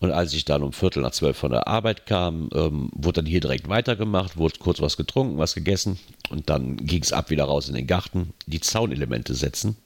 Und 0.00 0.12
als 0.12 0.32
ich 0.32 0.46
dann 0.46 0.62
um 0.62 0.72
Viertel 0.72 1.02
nach 1.02 1.12
zwölf 1.12 1.36
von 1.36 1.50
der 1.50 1.68
Arbeit 1.68 2.06
kam, 2.06 2.48
ähm, 2.54 2.90
wurde 2.94 3.20
dann 3.20 3.26
hier 3.26 3.40
direkt 3.40 3.68
weitergemacht, 3.68 4.38
wurde 4.38 4.58
kurz 4.58 4.80
was 4.80 4.96
getrunken, 4.96 5.36
was 5.36 5.54
gegessen 5.54 5.98
und 6.30 6.48
dann 6.48 6.78
ging 6.78 7.02
es 7.02 7.12
ab 7.12 7.28
wieder 7.28 7.44
raus 7.44 7.68
in 7.68 7.74
den 7.74 7.86
Garten, 7.86 8.32
die 8.46 8.60
Zaunelemente 8.60 9.34
setzen. 9.34 9.76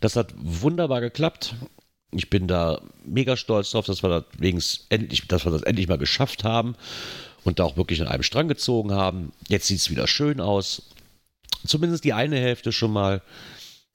Das 0.00 0.16
hat 0.16 0.32
wunderbar 0.36 1.02
geklappt. 1.02 1.54
Ich 2.10 2.30
bin 2.30 2.48
da 2.48 2.80
mega 3.04 3.36
stolz 3.36 3.70
drauf, 3.70 3.84
dass 3.84 4.02
wir 4.02 4.08
das, 4.08 4.86
endlich, 4.88 5.28
dass 5.28 5.44
wir 5.44 5.52
das 5.52 5.62
endlich 5.62 5.88
mal 5.88 5.98
geschafft 5.98 6.42
haben 6.42 6.74
und 7.44 7.58
da 7.58 7.64
auch 7.64 7.76
wirklich 7.76 8.00
an 8.00 8.08
einem 8.08 8.22
Strang 8.22 8.48
gezogen 8.48 8.92
haben. 8.92 9.32
Jetzt 9.48 9.66
sieht 9.66 9.78
es 9.78 9.90
wieder 9.90 10.06
schön 10.06 10.40
aus. 10.40 10.82
Zumindest 11.66 12.04
die 12.04 12.14
eine 12.14 12.36
Hälfte 12.36 12.72
schon 12.72 12.92
mal. 12.92 13.22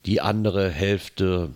Die 0.05 0.21
andere 0.21 0.69
Hälfte, 0.69 1.49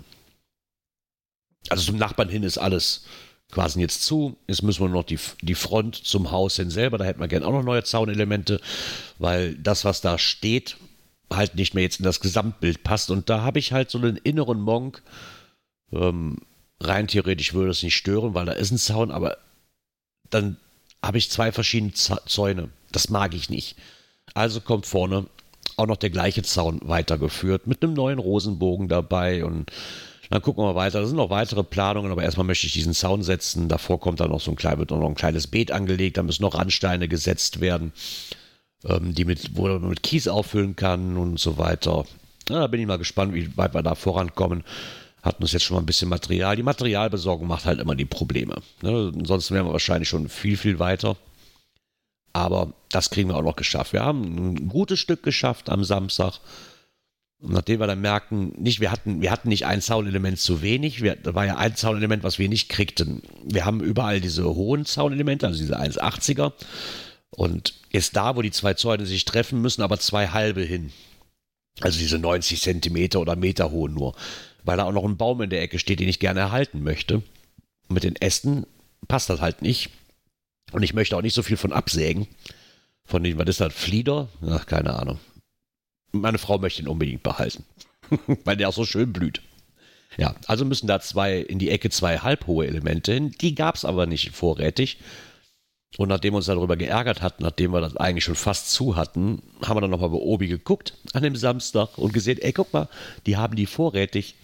also 1.69 1.83
zum 1.83 1.97
Nachbarn 1.97 2.29
hin 2.29 2.43
ist 2.43 2.57
alles 2.57 3.03
quasi 3.51 3.79
jetzt 3.79 4.03
zu. 4.03 4.37
Jetzt 4.47 4.63
müssen 4.63 4.81
wir 4.81 4.89
noch 4.89 5.03
die, 5.03 5.19
die 5.41 5.55
Front 5.55 5.95
zum 5.95 6.31
Haus 6.31 6.55
hin 6.55 6.69
selber. 6.69 6.97
Da 6.97 7.05
hätten 7.05 7.19
wir 7.19 7.27
gerne 7.27 7.45
auch 7.45 7.51
noch 7.51 7.63
neue 7.63 7.83
Zaunelemente, 7.83 8.61
weil 9.17 9.55
das, 9.55 9.85
was 9.85 10.01
da 10.01 10.17
steht, 10.17 10.77
halt 11.31 11.55
nicht 11.55 11.73
mehr 11.73 11.83
jetzt 11.83 11.99
in 11.99 12.05
das 12.05 12.19
Gesamtbild 12.19 12.83
passt. 12.83 13.11
Und 13.11 13.29
da 13.29 13.41
habe 13.41 13.59
ich 13.59 13.71
halt 13.71 13.89
so 13.89 13.97
einen 13.97 14.17
inneren 14.17 14.61
Monk. 14.61 15.01
Ähm, 15.91 16.37
rein 16.79 17.07
theoretisch 17.07 17.53
würde 17.53 17.71
es 17.71 17.83
nicht 17.83 17.95
stören, 17.95 18.33
weil 18.33 18.45
da 18.45 18.53
ist 18.53 18.71
ein 18.71 18.77
Zaun, 18.77 19.11
aber 19.11 19.37
dann 20.29 20.57
habe 21.03 21.17
ich 21.17 21.29
zwei 21.29 21.51
verschiedene 21.51 21.93
Zäune. 21.93 22.69
Das 22.91 23.09
mag 23.09 23.33
ich 23.33 23.49
nicht. 23.49 23.75
Also 24.33 24.61
kommt 24.61 24.85
vorne 24.85 25.25
auch 25.77 25.87
noch 25.87 25.97
der 25.97 26.09
gleiche 26.09 26.43
Zaun 26.43 26.81
weitergeführt 26.83 27.65
mit 27.65 27.81
einem 27.81 27.93
neuen 27.93 28.19
Rosenbogen 28.19 28.89
dabei 28.89 29.45
und 29.45 29.71
dann 30.29 30.41
gucken 30.41 30.63
wir 30.63 30.75
weiter. 30.75 31.01
Da 31.01 31.07
sind 31.07 31.17
noch 31.17 31.31
weitere 31.31 31.63
Planungen, 31.63 32.11
aber 32.11 32.23
erstmal 32.23 32.45
möchte 32.45 32.67
ich 32.67 32.73
diesen 32.73 32.93
Zaun 32.93 33.23
setzen. 33.23 33.67
Davor 33.67 33.99
kommt 33.99 34.19
dann 34.19 34.29
noch 34.29 34.41
so 34.41 34.51
ein, 34.51 34.55
klein, 34.55 34.77
wird 34.77 34.91
noch 34.91 35.03
ein 35.03 35.15
kleines 35.15 35.47
Beet 35.47 35.71
angelegt. 35.71 36.17
Da 36.17 36.23
müssen 36.23 36.43
noch 36.43 36.55
Randsteine 36.55 37.07
gesetzt 37.07 37.61
werden, 37.61 37.93
ähm, 38.85 39.15
die 39.15 39.25
mit, 39.25 39.55
wo 39.55 39.67
man 39.67 39.89
mit 39.89 40.03
Kies 40.03 40.27
auffüllen 40.27 40.75
kann 40.75 41.17
und 41.17 41.39
so 41.39 41.57
weiter. 41.57 42.05
Ja, 42.47 42.59
da 42.59 42.67
bin 42.67 42.79
ich 42.79 42.87
mal 42.87 42.97
gespannt, 42.97 43.33
wie 43.33 43.55
weit 43.57 43.73
wir 43.73 43.81
da 43.81 43.95
vorankommen. 43.95 44.63
Hatten 45.23 45.43
uns 45.43 45.51
jetzt 45.51 45.63
schon 45.63 45.75
mal 45.75 45.81
ein 45.81 45.87
bisschen 45.87 46.09
Material. 46.09 46.55
Die 46.55 46.63
Materialbesorgung 46.63 47.47
macht 47.47 47.65
halt 47.65 47.79
immer 47.79 47.95
die 47.95 48.05
Probleme. 48.05 48.55
Ne? 48.81 49.11
Ansonsten 49.15 49.55
wären 49.55 49.65
wir 49.65 49.73
wahrscheinlich 49.73 50.09
schon 50.09 50.29
viel, 50.29 50.57
viel 50.57 50.79
weiter. 50.79 51.17
Aber 52.33 52.73
das 52.89 53.09
kriegen 53.09 53.29
wir 53.29 53.35
auch 53.35 53.43
noch 53.43 53.55
geschafft. 53.55 53.93
Wir 53.93 54.03
haben 54.03 54.53
ein 54.53 54.69
gutes 54.69 54.99
Stück 54.99 55.23
geschafft 55.23 55.69
am 55.69 55.83
Samstag. 55.83 56.39
Nachdem 57.41 57.79
wir 57.79 57.87
dann 57.87 58.01
merken, 58.01 58.51
nicht, 58.57 58.81
wir 58.81 58.91
hatten, 58.91 59.21
wir 59.21 59.31
hatten 59.31 59.47
nicht 59.47 59.65
ein 59.65 59.81
Zaunelement 59.81 60.39
zu 60.39 60.61
wenig, 60.61 61.01
wir, 61.01 61.15
da 61.15 61.33
war 61.35 61.45
ja 61.45 61.55
ein 61.55 61.73
Zaunelement, 61.75 62.23
was 62.23 62.37
wir 62.37 62.49
nicht 62.49 62.67
kriegten. 62.67 63.21
Wir 63.45 63.63
haben 63.63 63.79
überall 63.79 64.19
diese 64.19 64.43
hohen 64.43 64.85
Zaunelemente, 64.85 65.47
also 65.47 65.57
diese 65.57 65.79
1,80er. 65.79 66.51
Und 67.29 67.75
jetzt 67.91 68.17
da, 68.17 68.35
wo 68.35 68.41
die 68.41 68.51
zwei 68.51 68.73
Zäune 68.73 69.05
sich 69.05 69.23
treffen, 69.23 69.61
müssen 69.61 69.83
aber 69.83 69.99
zwei 69.99 70.27
halbe 70.27 70.61
hin. 70.61 70.91
Also 71.79 71.97
diese 71.97 72.19
90 72.19 72.61
Zentimeter 72.61 73.21
oder 73.21 73.37
Meter 73.37 73.71
hohen 73.71 73.93
nur. 73.93 74.15
Weil 74.65 74.75
da 74.75 74.83
auch 74.83 74.91
noch 74.91 75.05
ein 75.05 75.15
Baum 75.15 75.41
in 75.41 75.49
der 75.49 75.61
Ecke 75.61 75.79
steht, 75.79 76.01
den 76.01 76.09
ich 76.09 76.19
gerne 76.19 76.41
erhalten 76.41 76.83
möchte. 76.83 77.15
Und 77.15 77.93
mit 77.93 78.03
den 78.03 78.17
Ästen 78.17 78.65
passt 79.07 79.29
das 79.29 79.39
halt 79.39 79.61
nicht. 79.61 79.91
Und 80.73 80.83
ich 80.83 80.93
möchte 80.93 81.15
auch 81.15 81.21
nicht 81.21 81.35
so 81.35 81.43
viel 81.43 81.57
von 81.57 81.71
absägen. 81.71 82.27
Von 83.05 83.23
den, 83.23 83.37
was 83.37 83.47
ist 83.47 83.61
das, 83.61 83.73
Flieder? 83.73 84.27
Ach, 84.45 84.65
keine 84.65 84.93
Ahnung 84.93 85.19
meine 86.11 86.37
Frau 86.37 86.57
möchte 86.57 86.81
ihn 86.81 86.87
unbedingt 86.87 87.23
behalten, 87.23 87.65
weil 88.43 88.57
der 88.57 88.69
auch 88.69 88.73
so 88.73 88.85
schön 88.85 89.13
blüht. 89.13 89.41
Ja, 90.17 90.35
also 90.47 90.65
müssen 90.65 90.87
da 90.87 90.99
zwei 90.99 91.37
in 91.37 91.59
die 91.59 91.69
Ecke 91.69 91.89
zwei 91.89 92.17
halbhohe 92.17 92.67
Elemente 92.67 93.13
hin. 93.13 93.31
Die 93.39 93.55
gab 93.55 93.75
es 93.75 93.85
aber 93.85 94.05
nicht 94.05 94.31
vorrätig. 94.31 94.97
Und 95.97 96.09
nachdem 96.09 96.33
wir 96.33 96.37
uns 96.37 96.45
darüber 96.45 96.77
geärgert 96.77 97.21
hatten, 97.21 97.43
nachdem 97.43 97.71
wir 97.71 97.81
das 97.81 97.95
eigentlich 97.97 98.23
schon 98.23 98.35
fast 98.35 98.71
zu 98.71 98.95
hatten, 98.95 99.41
haben 99.63 99.77
wir 99.77 99.81
dann 99.81 99.89
nochmal 99.89 100.09
bei 100.09 100.17
Obi 100.17 100.47
geguckt 100.47 100.93
an 101.13 101.23
dem 101.23 101.35
Samstag 101.35 101.97
und 101.97 102.13
gesehen, 102.13 102.37
ey, 102.39 102.53
guck 102.53 102.73
mal, 102.73 102.89
die 103.25 103.37
haben 103.37 103.55
die 103.55 103.65
vorrätig. 103.65 104.35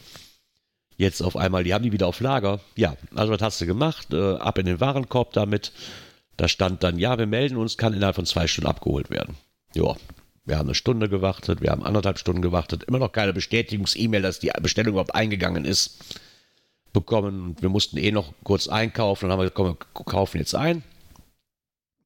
Jetzt 0.97 1.21
auf 1.21 1.35
einmal, 1.35 1.63
die 1.63 1.73
haben 1.73 1.83
die 1.83 1.91
wieder 1.91 2.07
auf 2.07 2.19
Lager. 2.19 2.61
Ja, 2.75 2.95
also 3.13 3.33
was 3.33 3.41
hast 3.41 3.61
du 3.61 3.65
gemacht? 3.65 4.13
Äh, 4.13 4.35
ab 4.37 4.57
in 4.57 4.65
den 4.65 4.79
Warenkorb 4.79 5.33
damit. 5.33 5.71
Da 6.37 6.47
stand 6.47 6.83
dann, 6.83 6.99
ja, 6.99 7.17
wir 7.17 7.27
melden 7.27 7.57
uns, 7.57 7.77
kann 7.77 7.93
innerhalb 7.93 8.15
von 8.15 8.25
zwei 8.25 8.47
Stunden 8.47 8.69
abgeholt 8.69 9.09
werden. 9.09 9.35
Ja, 9.73 9.95
wir 10.45 10.57
haben 10.57 10.67
eine 10.67 10.75
Stunde 10.75 11.09
gewartet, 11.09 11.61
wir 11.61 11.71
haben 11.71 11.83
anderthalb 11.83 12.19
Stunden 12.19 12.41
gewartet, 12.41 12.83
immer 12.83 12.99
noch 12.99 13.11
keine 13.11 13.33
Bestätigungs-E-Mail, 13.33 14.21
dass 14.21 14.39
die 14.39 14.51
Bestellung 14.61 14.93
überhaupt 14.93 15.15
eingegangen 15.15 15.65
ist, 15.65 16.03
bekommen. 16.93 17.55
Wir 17.59 17.69
mussten 17.69 17.97
eh 17.97 18.11
noch 18.11 18.33
kurz 18.43 18.67
einkaufen, 18.67 19.25
dann 19.25 19.33
haben 19.33 19.39
wir 19.39 19.49
gesagt, 19.49 19.55
komm, 19.55 20.03
wir 20.03 20.05
kaufen 20.05 20.37
jetzt 20.37 20.55
ein, 20.55 20.83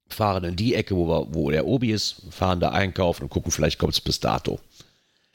fahren 0.08 0.44
in 0.44 0.56
die 0.56 0.74
Ecke, 0.76 0.96
wo, 0.96 1.08
wir, 1.08 1.34
wo 1.34 1.52
der 1.52 1.68
Obi 1.68 1.92
ist, 1.92 2.24
fahren 2.32 2.60
da 2.60 2.70
einkaufen 2.70 3.24
und 3.24 3.30
gucken, 3.30 3.52
vielleicht 3.52 3.78
kommt 3.78 3.94
es 3.94 4.02
bis 4.02 4.20
dato. 4.20 4.60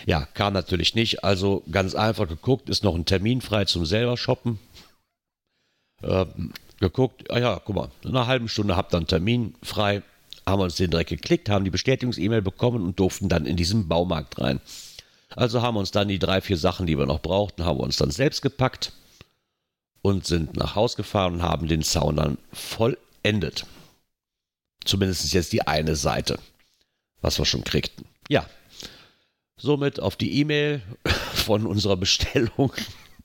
Ja, 0.07 0.27
kam 0.35 0.53
natürlich 0.53 0.95
nicht, 0.95 1.25
also 1.25 1.63
ganz 1.71 1.95
einfach 1.95 2.29
geguckt, 2.29 2.69
ist 2.69 2.85
noch 2.85 2.95
ein 2.95 3.07
Termin 3.07 3.41
frei 3.41 3.65
zum 3.65 3.87
selber 3.87 4.17
shoppen. 4.17 4.59
Ähm, 6.03 6.53
geguckt, 6.81 7.31
ah 7.31 7.39
ja, 7.39 7.61
guck 7.65 7.77
mal, 7.77 7.91
in 8.03 8.11
einer 8.11 8.27
halben 8.27 8.49
Stunde 8.49 8.77
habt 8.77 8.93
ihr 8.93 8.99
einen 8.99 9.07
Termin 9.07 9.55
frei, 9.63 10.03
haben 10.47 10.61
wir 10.61 10.65
uns 10.65 10.77
den 10.77 10.91
direkt 10.91 11.11
geklickt, 11.11 11.49
haben 11.49 11.65
die 11.65 11.71
Bestätigungs-E-Mail 11.71 12.43
bekommen 12.43 12.83
und 12.85 12.99
durften 13.01 13.29
dann 13.29 13.47
in 13.47 13.57
diesen 13.57 13.89
Baumarkt 13.89 14.39
rein. 14.39 14.61
Also 15.37 15.63
haben 15.63 15.75
wir 15.75 15.81
uns 15.81 15.91
dann 15.91 16.09
die 16.09 16.19
drei, 16.19 16.41
vier 16.41 16.57
Sachen, 16.57 16.87
die 16.87 16.99
wir 16.99 17.07
noch 17.07 17.23
brauchten, 17.23 17.65
haben 17.65 17.79
wir 17.79 17.85
uns 17.85 17.97
dann 17.97 18.11
selbst 18.11 18.43
gepackt 18.43 18.93
und 20.03 20.27
sind 20.27 20.57
nach 20.57 20.75
Haus 20.75 20.97
gefahren 20.97 21.35
und 21.35 21.43
haben 21.43 21.67
den 21.67 21.83
Zaun 21.83 22.17
dann 22.17 22.39
vollendet. 22.53 23.67
Zumindest 24.85 25.33
jetzt 25.33 25.53
die 25.53 25.67
eine 25.67 25.97
Seite, 25.97 26.39
was 27.23 27.39
wir 27.39 27.47
schon 27.47 27.65
kriegten. 27.65 28.05
Ja, 28.29 28.47
somit 29.57 29.99
auf 29.99 30.17
die 30.17 30.39
E-Mail 30.41 30.83
von 31.35 31.67
unserer 31.67 31.97
Bestellung 31.97 32.73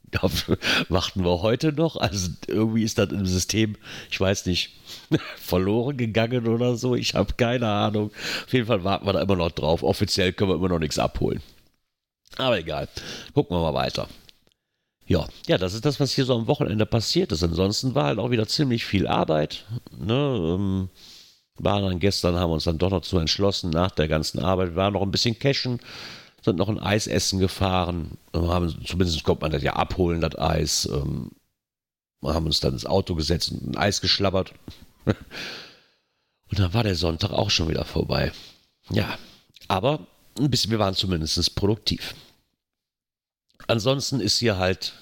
Darauf 0.12 0.50
warten 0.90 1.24
wir 1.24 1.42
heute 1.42 1.74
noch. 1.74 1.96
Also 1.96 2.30
irgendwie 2.48 2.84
ist 2.84 2.98
das 2.98 3.12
im 3.12 3.26
System, 3.26 3.76
ich 4.10 4.20
weiß 4.20 4.46
nicht, 4.46 4.72
verloren 5.38 5.98
gegangen 5.98 6.48
oder 6.48 6.76
so. 6.76 6.96
Ich 6.96 7.14
habe 7.14 7.34
keine 7.34 7.68
Ahnung. 7.68 8.12
Auf 8.46 8.54
jeden 8.54 8.68
Fall 8.68 8.84
warten 8.84 9.06
wir 9.06 9.14
da 9.14 9.22
immer 9.22 9.36
noch 9.36 9.52
drauf. 9.52 9.84
Offiziell 9.84 10.34
können 10.34 10.52
wir 10.52 10.56
immer 10.56 10.70
noch 10.70 10.80
nichts 10.80 11.00
abholen. 11.00 11.42
Aber 12.38 12.58
egal. 12.58 12.88
Gucken 13.34 13.56
wir 13.56 13.62
mal 13.62 13.74
weiter. 13.74 14.08
Ja, 15.06 15.28
ja, 15.48 15.58
das 15.58 15.74
ist 15.74 15.86
das, 15.86 16.00
was 16.00 16.14
hier 16.14 16.26
so 16.26 16.36
am 16.36 16.48
Wochenende 16.48 16.86
passiert 16.86 17.32
ist. 17.32 17.44
Ansonsten 17.44 17.96
war 17.96 18.06
halt 18.06 18.20
auch 18.20 18.30
wieder 18.30 18.48
ziemlich 18.48 18.86
viel 18.86 19.08
Arbeit. 19.08 19.66
Ne? 19.98 20.14
Ähm, 20.14 20.90
waren 21.58 21.84
dann 21.84 22.00
gestern, 22.00 22.36
haben 22.36 22.52
wir 22.52 22.56
uns 22.56 22.64
dann 22.64 22.78
doch 22.78 22.92
noch 22.92 23.02
zu 23.02 23.18
entschlossen, 23.18 23.70
nach 23.72 23.92
der 23.92 24.08
ganzen 24.08 24.40
Arbeit, 24.40 24.70
wir 24.70 24.76
waren 24.76 24.94
noch 24.94 25.02
ein 25.02 25.12
bisschen 25.12 25.38
cashen 25.38 25.80
sind 26.44 26.58
noch 26.58 26.70
ein 26.70 26.80
Eis 26.80 27.08
essen 27.08 27.40
gefahren, 27.40 28.18
haben, 28.34 28.86
zumindest 28.86 29.24
kommt 29.24 29.42
man 29.42 29.52
das 29.52 29.64
ja 29.64 29.74
abholen, 29.74 30.22
das 30.22 30.38
Eis. 30.38 30.86
Ähm, 30.92 31.32
haben 32.24 32.46
uns 32.46 32.60
dann 32.60 32.74
ins 32.74 32.86
Auto 32.86 33.16
gesetzt 33.16 33.52
und 33.52 33.68
ein 33.68 33.78
Eis 33.78 34.02
geschlabbert. 34.02 34.54
Und 36.52 36.58
dann 36.58 36.74
war 36.74 36.84
der 36.84 36.96
Sonntag 36.96 37.32
auch 37.32 37.52
schon 37.52 37.70
wieder 37.70 37.86
vorbei. 37.86 38.32
Ja, 38.90 39.20
aber 39.68 40.08
ein 40.38 40.50
bisschen, 40.50 40.72
wir 40.72 40.80
waren 40.80 40.96
zumindest 40.96 41.56
produktiv. 41.56 42.16
Ansonsten 43.68 44.20
ist 44.20 44.40
hier 44.40 44.58
halt 44.58 44.94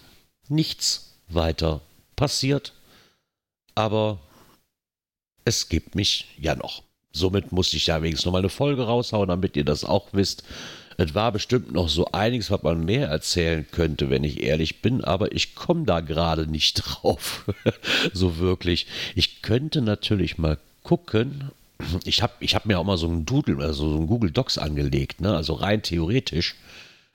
nichts 0.50 1.14
weiter 1.30 1.82
passiert, 2.18 2.74
aber 3.76 4.20
es 5.46 5.70
gibt 5.70 5.96
mich 5.96 6.28
ja 6.38 6.56
noch. 6.56 6.84
Somit 7.18 7.52
musste 7.52 7.78
ich 7.78 7.88
ja 7.88 8.02
wenigstens 8.02 8.26
noch 8.26 8.34
mal 8.34 8.40
eine 8.40 8.50
Folge 8.50 8.84
raushauen, 8.84 9.30
damit 9.30 9.56
ihr 9.56 9.66
das 9.66 9.84
auch 9.84 10.08
wisst. 10.12 10.44
Es 11.00 11.14
war 11.14 11.32
bestimmt 11.32 11.72
noch 11.72 11.90
so 11.90 12.08
einiges, 12.12 12.50
was 12.50 12.64
man 12.64 12.84
mehr 12.84 13.08
erzählen 13.08 13.66
könnte, 13.70 14.10
wenn 14.10 14.24
ich 14.24 14.42
ehrlich 14.42 14.82
bin, 14.82 15.04
aber 15.04 15.32
ich 15.32 15.54
komme 15.54 15.86
da 15.86 16.00
gerade 16.00 16.48
nicht 16.48 16.74
drauf. 16.84 17.46
so 18.14 18.40
wirklich. 18.40 18.88
Ich 19.16 19.44
könnte 19.44 19.82
natürlich 19.82 20.38
mal 20.38 20.58
gucken. 20.84 21.52
Ich 22.06 22.24
habe 22.24 22.34
ich 22.40 22.56
hab 22.56 22.66
mir 22.66 22.80
auch 22.80 22.84
mal 22.84 22.98
so 22.98 23.08
ein 23.08 23.26
Doodle, 23.26 23.64
also 23.64 23.92
so 23.92 23.98
ein 24.00 24.08
Google 24.08 24.32
Docs 24.32 24.58
angelegt, 24.58 25.22
ne? 25.22 25.36
Also 25.36 25.54
rein 25.54 25.84
theoretisch 25.84 26.56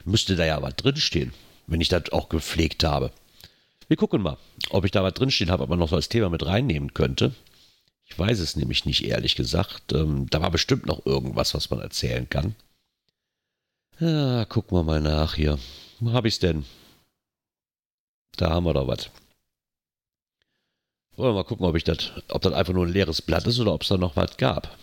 müsste 0.04 0.37
da 0.37 0.44
ja 0.44 0.62
was 0.62 0.76
drinstehen, 0.76 1.32
wenn 1.66 1.80
ich 1.80 1.88
das 1.88 2.12
auch 2.12 2.28
gepflegt 2.28 2.85
habe. 2.85 3.11
Wir 3.88 3.97
gucken 3.97 4.23
mal, 4.23 4.37
ob 4.71 4.85
ich 4.85 4.92
da 4.92 5.02
was 5.02 5.14
drinstehen 5.14 5.50
habe, 5.50 5.64
aber 5.64 5.76
noch 5.76 5.88
so 5.88 5.97
als 5.97 6.09
Thema 6.09 6.30
mit 6.30 6.47
reinnehmen 6.47 6.94
könnte. 6.94 7.35
Ich 8.12 8.19
weiß 8.19 8.40
es 8.40 8.57
nämlich 8.57 8.85
nicht, 8.85 9.07
ehrlich 9.07 9.37
gesagt. 9.37 9.95
Ähm, 9.95 10.26
da 10.28 10.42
war 10.42 10.50
bestimmt 10.50 10.85
noch 10.85 11.07
irgendwas, 11.07 11.54
was 11.54 11.71
man 11.71 11.81
erzählen 11.81 12.28
kann. 12.28 12.54
Ja, 13.99 14.45
gucken 14.45 14.76
wir 14.76 14.83
mal 14.83 15.00
nach 15.00 15.35
hier. 15.35 15.59
Wo 15.99 16.12
hab 16.12 16.26
ich's 16.26 16.38
denn? 16.38 16.66
Da 18.37 18.50
haben 18.50 18.64
wir 18.64 18.75
doch 18.75 18.87
was. 18.87 19.09
Wollen 21.16 21.31
wir 21.31 21.37
mal 21.37 21.45
gucken, 21.45 21.64
ob 21.64 21.75
ich 21.75 21.85
das, 21.85 22.12
ob 22.28 22.42
das 22.42 22.52
einfach 22.52 22.75
nur 22.75 22.85
ein 22.85 22.92
leeres 22.92 23.23
Blatt 23.23 23.47
ist 23.47 23.59
oder 23.59 23.73
ob 23.73 23.81
es 23.81 23.88
da 23.88 23.97
noch 23.97 24.14
was 24.14 24.37
gab. 24.37 24.76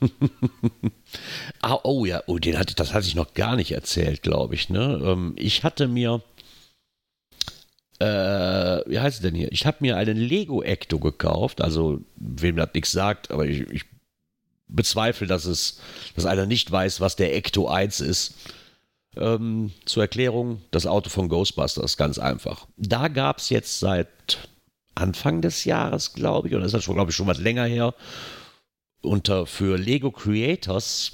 ah, 1.60 1.80
oh 1.82 2.04
ja, 2.04 2.22
oh, 2.28 2.38
den 2.38 2.56
hatte, 2.56 2.76
das 2.76 2.94
hatte 2.94 3.08
ich 3.08 3.16
noch 3.16 3.34
gar 3.34 3.56
nicht 3.56 3.72
erzählt, 3.72 4.22
glaube 4.22 4.54
ich. 4.54 4.68
Ne? 4.68 5.00
Ähm, 5.04 5.34
ich 5.36 5.64
hatte 5.64 5.88
mir, 5.88 6.22
äh, 7.98 8.82
wie 8.86 9.00
heißt 9.00 9.16
es 9.16 9.22
denn 9.22 9.34
hier? 9.34 9.50
Ich 9.52 9.66
habe 9.66 9.78
mir 9.80 9.96
einen 9.96 10.16
Lego 10.16 10.62
Ecto 10.62 10.98
gekauft. 10.98 11.60
Also, 11.60 12.00
wem 12.16 12.56
das 12.56 12.70
nichts 12.74 12.92
sagt, 12.92 13.30
aber 13.30 13.46
ich, 13.46 13.60
ich 13.70 13.84
bezweifle, 14.68 15.26
dass 15.26 15.46
es, 15.46 15.80
dass 16.14 16.26
einer 16.26 16.46
nicht 16.46 16.70
weiß, 16.70 17.00
was 17.00 17.16
der 17.16 17.34
Ecto 17.34 17.68
1 17.68 18.00
ist. 18.00 18.34
Ähm, 19.16 19.72
zur 19.84 20.04
Erklärung, 20.04 20.62
das 20.70 20.86
Auto 20.86 21.08
von 21.08 21.28
Ghostbusters, 21.28 21.96
ganz 21.96 22.18
einfach. 22.18 22.66
Da 22.76 23.08
gab 23.08 23.38
es 23.38 23.48
jetzt 23.48 23.80
seit 23.80 24.08
Anfang 24.94 25.42
des 25.42 25.64
Jahres, 25.64 26.12
glaube 26.12 26.48
ich, 26.48 26.54
oder 26.54 26.66
ist 26.66 26.74
das 26.74 26.84
schon, 26.84 26.94
glaube 26.94 27.10
ich, 27.10 27.16
schon 27.16 27.26
was 27.26 27.38
länger 27.38 27.64
her, 27.64 27.94
unter 29.00 29.46
für 29.46 29.76
Lego 29.76 30.10
Creators 30.12 31.10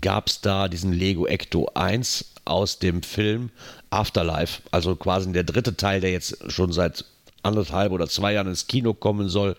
gab 0.00 0.28
es 0.28 0.40
da 0.40 0.68
diesen 0.68 0.92
Lego 0.92 1.26
Ecto 1.26 1.70
1 1.74 2.32
aus 2.44 2.78
dem 2.78 3.02
Film 3.02 3.50
Afterlife, 3.90 4.62
also 4.70 4.96
quasi 4.96 5.32
der 5.32 5.44
dritte 5.44 5.76
Teil, 5.76 6.00
der 6.00 6.12
jetzt 6.12 6.50
schon 6.50 6.72
seit 6.72 7.04
anderthalb 7.42 7.92
oder 7.92 8.08
zwei 8.08 8.32
Jahren 8.34 8.48
ins 8.48 8.66
Kino 8.66 8.94
kommen 8.94 9.28
soll 9.28 9.56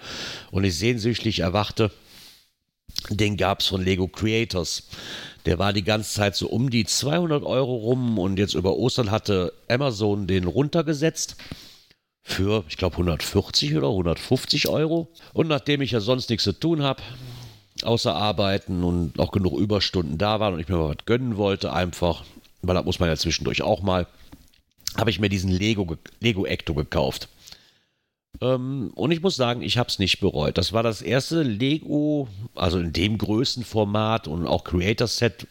und 0.52 0.64
ich 0.64 0.78
sehnsüchtig 0.78 1.40
erwarte. 1.40 1.92
Den 3.10 3.38
gab 3.38 3.62
es 3.62 3.68
von 3.68 3.84
Lego 3.84 4.08
Creators. 4.08 4.88
Der 5.46 5.58
war 5.58 5.74
die 5.74 5.84
ganze 5.84 6.14
Zeit 6.14 6.36
so 6.36 6.48
um 6.50 6.70
die 6.70 6.86
200 6.86 7.44
Euro 7.44 7.76
rum 7.76 8.20
und 8.20 8.38
jetzt 8.38 8.56
über 8.56 8.76
Ostern 8.76 9.10
hatte 9.10 9.54
Amazon 9.68 10.28
den 10.28 10.44
runtergesetzt 10.44 11.38
für, 12.22 12.64
ich 12.68 12.78
glaube, 12.78 12.96
140 12.96 13.78
oder 13.78 13.88
150 13.88 14.68
Euro. 14.68 15.08
Und 15.34 15.48
nachdem 15.48 15.82
ich 15.82 15.92
ja 15.92 16.00
sonst 16.00 16.30
nichts 16.30 16.44
zu 16.44 16.52
tun 16.52 16.84
habe, 16.84 17.02
außer 17.84 18.16
arbeiten 18.16 18.84
und 18.84 19.20
auch 19.20 19.32
genug 19.32 19.58
Überstunden 19.60 20.18
da 20.18 20.40
waren 20.40 20.54
und 20.54 20.60
ich 20.60 20.68
mir 20.68 20.78
mal 20.78 20.90
was 20.90 21.06
gönnen 21.06 21.38
wollte, 21.38 21.74
einfach, 21.74 22.24
weil 22.62 22.76
das 22.76 22.86
muss 22.86 23.00
man 23.00 23.10
ja 23.10 23.16
zwischendurch 23.16 23.62
auch 23.62 23.82
mal, 23.82 24.08
habe 24.98 25.10
ich 25.10 25.20
mir 25.20 25.30
diesen 25.30 25.52
Lego, 25.52 25.98
Lego 26.20 26.46
Ecto 26.46 26.74
gekauft. 26.74 27.30
Ähm, 28.42 28.92
und 28.96 29.12
ich 29.12 29.22
muss 29.22 29.36
sagen, 29.36 29.62
ich 29.62 29.78
habe 29.78 29.90
es 29.90 30.00
nicht 30.00 30.20
bereut. 30.20 30.58
Das 30.58 30.74
war 30.74 30.84
das 30.84 31.02
erste 31.02 31.42
Lego, 31.42 32.28
also 32.56 32.80
in 32.80 32.94
dem 32.94 33.18
Größenformat 33.18 34.28
und 34.28 34.48
auch 34.48 34.64
Creator 34.64 35.08
Set, 35.08 35.48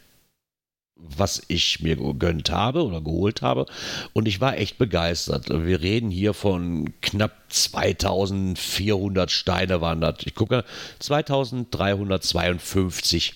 was 1.01 1.41
ich 1.47 1.79
mir 1.79 1.95
gegönnt 1.95 2.51
habe 2.51 2.85
oder 2.85 3.01
geholt 3.01 3.41
habe. 3.41 3.65
Und 4.13 4.27
ich 4.27 4.41
war 4.41 4.57
echt 4.57 4.77
begeistert. 4.77 5.49
Wir 5.49 5.81
reden 5.81 6.11
hier 6.11 6.33
von 6.33 6.93
knapp 7.01 7.31
2400 7.49 9.31
Steine 9.31 9.81
waren 9.81 10.01
das. 10.01 10.17
Ich 10.25 10.35
gucke, 10.35 10.65
2352 10.99 13.35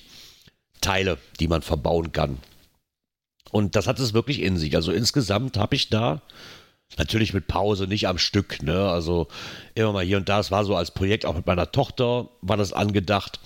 Teile, 0.82 1.18
die 1.40 1.48
man 1.48 1.62
verbauen 1.62 2.12
kann. 2.12 2.40
Und 3.52 3.76
das 3.76 3.88
hat 3.88 4.00
es 4.00 4.14
wirklich 4.14 4.42
in 4.42 4.58
sich. 4.58 4.76
Also 4.76 4.92
insgesamt 4.92 5.58
habe 5.58 5.76
ich 5.76 5.90
da 5.90 6.22
Natürlich 6.98 7.34
mit 7.34 7.48
Pause, 7.48 7.88
nicht 7.88 8.08
am 8.08 8.18
Stück, 8.18 8.62
ne? 8.62 8.90
Also 8.90 9.28
immer 9.74 9.94
mal 9.94 10.04
hier 10.04 10.18
und 10.18 10.30
da. 10.30 10.40
Es 10.40 10.52
war 10.52 10.64
so 10.64 10.76
als 10.76 10.92
Projekt, 10.92 11.26
auch 11.26 11.36
mit 11.36 11.48
meiner 11.48 11.72
Tochter 11.72 12.30
war 12.42 12.58
das 12.58 12.74
angedacht. 12.74 13.40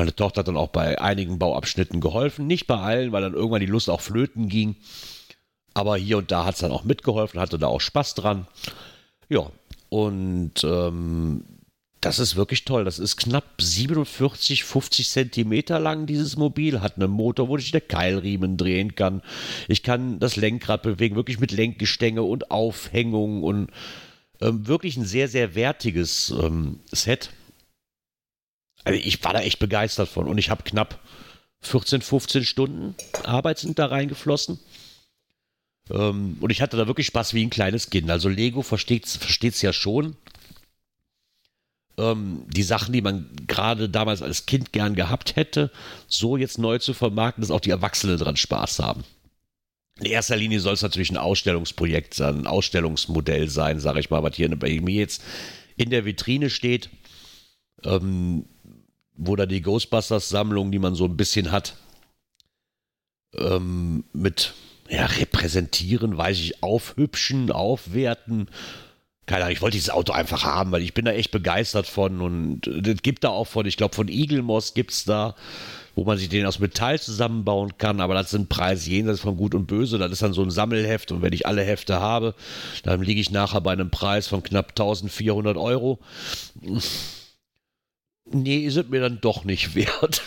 Meine 0.00 0.16
Tochter 0.16 0.38
hat 0.38 0.48
dann 0.48 0.56
auch 0.56 0.70
bei 0.70 0.98
einigen 0.98 1.38
Bauabschnitten 1.38 2.00
geholfen. 2.00 2.46
Nicht 2.46 2.66
bei 2.66 2.78
allen, 2.78 3.12
weil 3.12 3.20
dann 3.20 3.34
irgendwann 3.34 3.60
die 3.60 3.66
Lust 3.66 3.90
auch 3.90 4.00
flöten 4.00 4.48
ging. 4.48 4.76
Aber 5.74 5.98
hier 5.98 6.16
und 6.16 6.30
da 6.30 6.46
hat 6.46 6.54
es 6.54 6.62
dann 6.62 6.72
auch 6.72 6.84
mitgeholfen, 6.84 7.38
hatte 7.38 7.58
da 7.58 7.66
auch 7.66 7.82
Spaß 7.82 8.14
dran. 8.14 8.46
Ja, 9.28 9.50
und 9.90 10.64
ähm, 10.64 11.44
das 12.00 12.18
ist 12.18 12.34
wirklich 12.34 12.64
toll. 12.64 12.86
Das 12.86 12.98
ist 12.98 13.18
knapp 13.18 13.44
47, 13.60 14.64
50 14.64 15.06
Zentimeter 15.06 15.78
lang, 15.78 16.06
dieses 16.06 16.38
Mobil. 16.38 16.80
Hat 16.80 16.96
einen 16.96 17.10
Motor, 17.10 17.48
wo 17.48 17.58
ich 17.58 17.70
den 17.70 17.86
Keilriemen 17.86 18.56
drehen 18.56 18.94
kann. 18.94 19.20
Ich 19.68 19.82
kann 19.82 20.18
das 20.18 20.36
Lenkrad 20.36 20.80
bewegen, 20.80 21.14
wirklich 21.14 21.40
mit 21.40 21.52
Lenkgestänge 21.52 22.22
und 22.22 22.50
Aufhängung 22.50 23.42
und 23.42 23.68
ähm, 24.40 24.66
wirklich 24.66 24.96
ein 24.96 25.04
sehr, 25.04 25.28
sehr 25.28 25.54
wertiges 25.54 26.30
ähm, 26.30 26.80
Set. 26.90 27.28
Also 28.84 28.98
ich 28.98 29.22
war 29.24 29.32
da 29.32 29.40
echt 29.40 29.58
begeistert 29.58 30.08
von 30.08 30.26
und 30.26 30.38
ich 30.38 30.50
habe 30.50 30.62
knapp 30.62 31.00
14, 31.62 32.00
15 32.00 32.44
Stunden 32.44 32.94
Arbeit 33.24 33.58
sind 33.58 33.78
da 33.78 33.86
reingeflossen. 33.86 34.58
Ähm, 35.90 36.38
und 36.40 36.50
ich 36.50 36.62
hatte 36.62 36.76
da 36.76 36.86
wirklich 36.86 37.06
Spaß 37.06 37.34
wie 37.34 37.44
ein 37.44 37.50
kleines 37.50 37.90
Kind. 37.90 38.10
Also 38.10 38.28
Lego 38.28 38.62
versteht 38.62 39.06
es 39.06 39.62
ja 39.62 39.72
schon 39.72 40.16
ähm, 41.98 42.44
die 42.48 42.62
Sachen, 42.62 42.92
die 42.92 43.02
man 43.02 43.28
gerade 43.46 43.88
damals 43.88 44.22
als 44.22 44.46
Kind 44.46 44.72
gern 44.72 44.94
gehabt 44.94 45.36
hätte, 45.36 45.70
so 46.06 46.36
jetzt 46.36 46.58
neu 46.58 46.78
zu 46.78 46.94
vermarkten, 46.94 47.42
dass 47.42 47.50
auch 47.50 47.60
die 47.60 47.70
Erwachsenen 47.70 48.18
dran 48.18 48.36
Spaß 48.36 48.78
haben. 48.78 49.04
In 49.98 50.06
erster 50.06 50.36
Linie 50.36 50.60
soll 50.60 50.74
es 50.74 50.82
natürlich 50.82 51.10
ein 51.10 51.18
Ausstellungsprojekt 51.18 52.14
sein, 52.14 52.38
ein 52.38 52.46
Ausstellungsmodell 52.46 53.48
sein, 53.50 53.80
sage 53.80 54.00
ich 54.00 54.08
mal, 54.08 54.22
was 54.22 54.36
hier 54.36 54.48
bei 54.58 54.80
mir 54.80 55.00
jetzt 55.00 55.22
in 55.76 55.90
der 55.90 56.06
Vitrine 56.06 56.48
steht, 56.48 56.88
ähm, 57.84 58.46
wo 59.20 59.36
da 59.36 59.46
die 59.46 59.60
Ghostbusters-Sammlung, 59.60 60.72
die 60.72 60.78
man 60.78 60.94
so 60.94 61.04
ein 61.04 61.16
bisschen 61.16 61.52
hat, 61.52 61.76
ähm, 63.36 64.04
mit 64.12 64.54
ja, 64.88 65.06
repräsentieren, 65.06 66.16
weiß 66.16 66.38
ich, 66.38 66.62
aufhübschen, 66.62 67.52
aufwerten, 67.52 68.48
keine 69.26 69.44
Ahnung, 69.44 69.52
ich 69.52 69.62
wollte 69.62 69.76
dieses 69.76 69.90
Auto 69.90 70.12
einfach 70.12 70.42
haben, 70.42 70.72
weil 70.72 70.82
ich 70.82 70.94
bin 70.94 71.04
da 71.04 71.12
echt 71.12 71.30
begeistert 71.30 71.86
von 71.86 72.20
und 72.20 72.66
es 72.66 73.02
gibt 73.02 73.22
da 73.22 73.28
auch 73.28 73.46
von, 73.46 73.66
ich 73.66 73.76
glaube 73.76 73.94
von 73.94 74.08
Eagle 74.08 74.42
Moss 74.42 74.74
gibt 74.74 74.90
es 74.90 75.04
da, 75.04 75.36
wo 75.94 76.02
man 76.02 76.18
sich 76.18 76.28
den 76.28 76.46
aus 76.46 76.58
Metall 76.58 76.98
zusammenbauen 76.98 77.78
kann, 77.78 78.00
aber 78.00 78.14
das 78.14 78.30
sind 78.30 78.48
Preise 78.48 78.90
jenseits 78.90 79.20
von 79.20 79.36
Gut 79.36 79.54
und 79.54 79.66
Böse, 79.66 79.98
das 79.98 80.10
ist 80.10 80.22
dann 80.22 80.32
so 80.32 80.42
ein 80.42 80.50
Sammelheft 80.50 81.12
und 81.12 81.22
wenn 81.22 81.32
ich 81.32 81.46
alle 81.46 81.62
Hefte 81.62 82.00
habe, 82.00 82.34
dann 82.82 83.02
liege 83.02 83.20
ich 83.20 83.30
nachher 83.30 83.60
bei 83.60 83.72
einem 83.72 83.90
Preis 83.90 84.26
von 84.26 84.42
knapp 84.42 84.70
1400 84.70 85.56
Euro 85.56 86.00
nee, 88.24 88.66
es 88.66 88.76
mir 88.88 89.00
dann 89.00 89.20
doch 89.20 89.44
nicht 89.44 89.74
wert. 89.74 90.22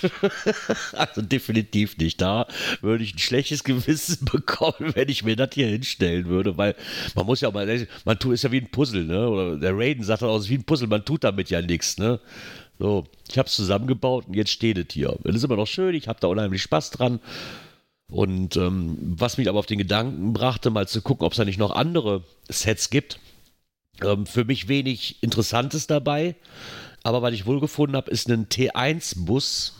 also 0.93 1.21
definitiv 1.21 1.97
nicht. 1.97 2.21
Da 2.21 2.47
würde 2.81 3.03
ich 3.03 3.15
ein 3.15 3.19
schlechtes 3.19 3.63
Gewissen 3.63 4.25
bekommen, 4.31 4.93
wenn 4.95 5.09
ich 5.09 5.23
mir 5.23 5.35
das 5.35 5.49
hier 5.53 5.67
hinstellen 5.67 6.25
würde, 6.25 6.57
weil 6.57 6.75
man 7.15 7.25
muss 7.25 7.41
ja 7.41 7.51
mal, 7.51 7.87
man 8.05 8.19
tut, 8.19 8.33
ist 8.33 8.43
ja 8.43 8.51
wie 8.51 8.61
ein 8.61 8.71
Puzzle, 8.71 9.05
ne? 9.05 9.29
Oder 9.29 9.57
der 9.57 9.77
Raiden 9.77 10.03
sagt 10.03 10.21
dann 10.21 10.29
auch, 10.29 10.37
es 10.37 10.45
ist 10.45 10.49
wie 10.49 10.57
ein 10.57 10.65
Puzzle, 10.65 10.87
man 10.87 11.05
tut 11.05 11.23
damit 11.23 11.49
ja 11.49 11.61
nichts, 11.61 11.97
ne? 11.97 12.19
So, 12.79 13.05
ich 13.29 13.37
habe 13.37 13.47
es 13.47 13.55
zusammengebaut 13.55 14.27
und 14.27 14.35
jetzt 14.35 14.51
steht 14.51 14.77
es 14.77 14.93
hier. 14.93 15.17
Das 15.23 15.35
ist 15.35 15.43
immer 15.43 15.55
noch 15.55 15.67
schön, 15.67 15.95
ich 15.95 16.07
habe 16.07 16.19
da 16.19 16.27
unheimlich 16.27 16.61
Spaß 16.63 16.91
dran. 16.91 17.19
Und 18.09 18.57
ähm, 18.57 18.97
was 18.99 19.37
mich 19.37 19.49
aber 19.49 19.59
auf 19.59 19.65
den 19.65 19.77
Gedanken 19.77 20.33
brachte, 20.33 20.69
mal 20.69 20.87
zu 20.87 21.01
gucken, 21.01 21.25
ob 21.25 21.31
es 21.33 21.37
da 21.37 21.45
nicht 21.45 21.57
noch 21.57 21.71
andere 21.71 22.23
Sets 22.49 22.89
gibt. 22.89 23.19
Ähm, 24.03 24.25
für 24.25 24.45
mich 24.45 24.67
wenig 24.67 25.21
Interessantes 25.21 25.87
dabei. 25.87 26.35
Aber 27.03 27.21
was 27.21 27.33
ich 27.33 27.45
wohl 27.45 27.59
gefunden 27.59 27.97
habe, 27.97 28.09
ist 28.09 28.29
ein 28.29 28.47
T1-Bus, 28.47 29.73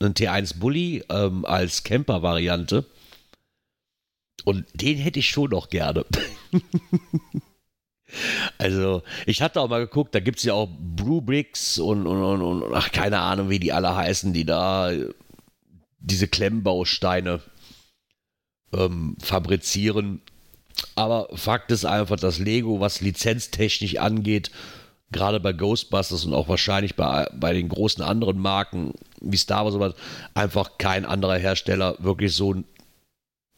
ein 0.00 0.14
T1-Bully 0.14 1.04
ähm, 1.10 1.44
als 1.44 1.84
Camper-Variante. 1.84 2.86
Und 4.44 4.66
den 4.72 4.96
hätte 4.96 5.18
ich 5.18 5.28
schon 5.28 5.50
noch 5.50 5.68
gerne. 5.68 6.06
also, 8.58 9.02
ich 9.26 9.42
hatte 9.42 9.60
auch 9.60 9.68
mal 9.68 9.80
geguckt, 9.80 10.14
da 10.14 10.20
gibt 10.20 10.38
es 10.38 10.44
ja 10.44 10.54
auch 10.54 10.68
Blue 10.78 11.20
Bricks 11.20 11.78
und, 11.78 12.06
und, 12.06 12.22
und, 12.22 12.42
und, 12.42 12.74
ach, 12.74 12.90
keine 12.90 13.20
Ahnung, 13.20 13.50
wie 13.50 13.58
die 13.58 13.72
alle 13.72 13.94
heißen, 13.94 14.32
die 14.32 14.46
da 14.46 14.90
diese 15.98 16.28
Klemmbausteine 16.28 17.40
ähm, 18.72 19.16
fabrizieren. 19.20 20.22
Aber 20.94 21.28
Fakt 21.36 21.70
ist 21.70 21.84
einfach, 21.84 22.16
dass 22.16 22.38
Lego, 22.38 22.80
was 22.80 23.02
lizenztechnisch 23.02 23.98
angeht, 23.98 24.50
gerade 25.10 25.40
bei 25.40 25.52
Ghostbusters 25.52 26.24
und 26.24 26.34
auch 26.34 26.48
wahrscheinlich 26.48 26.94
bei, 26.94 27.28
bei 27.34 27.52
den 27.52 27.68
großen 27.68 28.02
anderen 28.02 28.38
Marken 28.38 28.94
wie 29.20 29.36
Star 29.36 29.64
Wars, 29.64 29.74
sowas, 29.74 29.94
einfach 30.34 30.78
kein 30.78 31.04
anderer 31.04 31.36
Hersteller 31.36 31.96
wirklich 31.98 32.34
so 32.34 32.62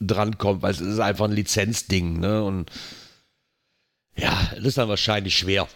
drankommt, 0.01 0.63
weil 0.63 0.73
es 0.73 0.81
ist 0.81 0.99
einfach 0.99 1.27
ein 1.27 1.33
Lizenzding, 1.33 2.21
ne? 2.21 2.43
Und 2.43 2.71
ja, 4.17 4.51
es 4.57 4.65
ist 4.65 4.79
dann 4.79 4.89
wahrscheinlich 4.89 5.37
schwer, 5.37 5.69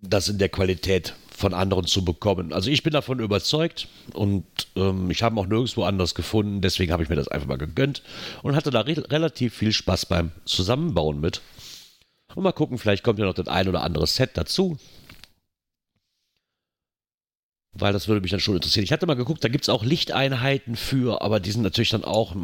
das 0.00 0.28
in 0.28 0.38
der 0.38 0.48
Qualität 0.48 1.14
von 1.30 1.54
anderen 1.54 1.86
zu 1.86 2.04
bekommen. 2.04 2.52
Also 2.52 2.70
ich 2.70 2.82
bin 2.82 2.92
davon 2.92 3.18
überzeugt 3.18 3.88
und 4.12 4.44
ähm, 4.76 5.10
ich 5.10 5.22
habe 5.22 5.40
auch 5.40 5.46
nirgendwo 5.46 5.84
anders 5.84 6.14
gefunden, 6.14 6.60
deswegen 6.60 6.92
habe 6.92 7.02
ich 7.02 7.08
mir 7.08 7.16
das 7.16 7.28
einfach 7.28 7.48
mal 7.48 7.58
gegönnt 7.58 8.02
und 8.42 8.54
hatte 8.54 8.70
da 8.70 8.82
re 8.82 9.02
relativ 9.10 9.54
viel 9.54 9.72
Spaß 9.72 10.06
beim 10.06 10.30
Zusammenbauen 10.44 11.20
mit. 11.20 11.40
Und 12.34 12.44
mal 12.44 12.52
gucken, 12.52 12.78
vielleicht 12.78 13.04
kommt 13.04 13.18
ja 13.18 13.24
noch 13.24 13.34
das 13.34 13.48
ein 13.48 13.68
oder 13.68 13.82
andere 13.82 14.06
Set 14.06 14.30
dazu. 14.34 14.78
Weil 17.74 17.92
das 17.92 18.08
würde 18.08 18.20
mich 18.20 18.30
dann 18.30 18.40
schon 18.40 18.54
interessieren. 18.54 18.84
Ich 18.84 18.92
hatte 18.92 19.06
mal 19.06 19.14
geguckt, 19.14 19.42
da 19.42 19.48
gibt 19.48 19.64
es 19.64 19.68
auch 19.70 19.84
Lichteinheiten 19.84 20.76
für, 20.76 21.22
aber 21.22 21.40
die 21.40 21.52
sind 21.52 21.62
natürlich 21.62 21.90
dann 21.90 22.04
auch 22.04 22.34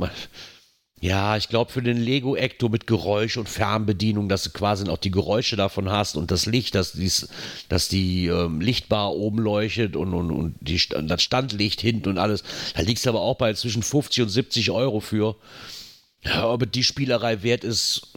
ja, 1.00 1.36
ich 1.36 1.48
glaube 1.48 1.70
für 1.70 1.82
den 1.82 1.96
Lego 1.96 2.34
Ecto 2.34 2.68
mit 2.68 2.88
Geräusch 2.88 3.36
und 3.36 3.48
Fernbedienung, 3.48 4.28
dass 4.28 4.42
du 4.42 4.50
quasi 4.50 4.88
auch 4.88 4.98
die 4.98 5.12
Geräusche 5.12 5.54
davon 5.54 5.90
hast 5.90 6.16
und 6.16 6.32
das 6.32 6.46
Licht, 6.46 6.74
dass, 6.74 6.92
dies, 6.92 7.28
dass 7.68 7.88
die 7.88 8.26
ähm, 8.26 8.60
Lichtbar 8.60 9.14
oben 9.14 9.38
leuchtet 9.38 9.94
und, 9.94 10.12
und, 10.12 10.32
und 10.32 10.56
die, 10.60 10.80
das 11.02 11.22
Standlicht 11.22 11.80
hinten 11.80 12.08
und 12.08 12.18
alles. 12.18 12.42
Da 12.74 12.82
liegt 12.82 12.98
es 12.98 13.06
aber 13.06 13.20
auch 13.20 13.36
bei 13.36 13.54
zwischen 13.54 13.84
50 13.84 14.24
und 14.24 14.28
70 14.28 14.70
Euro 14.72 14.98
für. 14.98 15.36
Ja, 16.22 16.44
aber 16.44 16.66
die 16.66 16.84
Spielerei 16.84 17.42
wert 17.42 17.64
ist, 17.64 18.08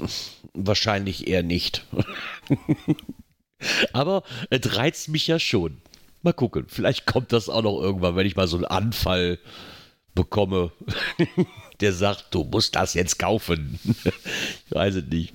wahrscheinlich 0.54 1.28
eher 1.28 1.44
nicht. 1.44 1.86
aber 3.94 4.24
es 4.50 4.76
reizt 4.76 5.10
mich 5.10 5.28
ja 5.28 5.40
schon. 5.40 5.82
Mal 6.24 6.34
gucken, 6.34 6.66
vielleicht 6.68 7.06
kommt 7.06 7.32
das 7.32 7.50
auch 7.50 7.64
noch 7.64 7.80
irgendwann, 7.80 8.16
wenn 8.16 8.28
ich 8.28 8.36
mal 8.36 8.48
so 8.48 8.58
einen 8.58 8.66
Anfall 8.66 9.40
bekomme, 10.14 10.72
der 11.80 11.94
sagt, 11.94 12.28
du 12.32 12.44
musst 12.44 12.76
das 12.76 12.94
jetzt 12.94 13.18
kaufen. 13.18 13.80
ich 13.86 14.72
weiß 14.72 14.96
es 14.96 15.06
nicht. 15.06 15.34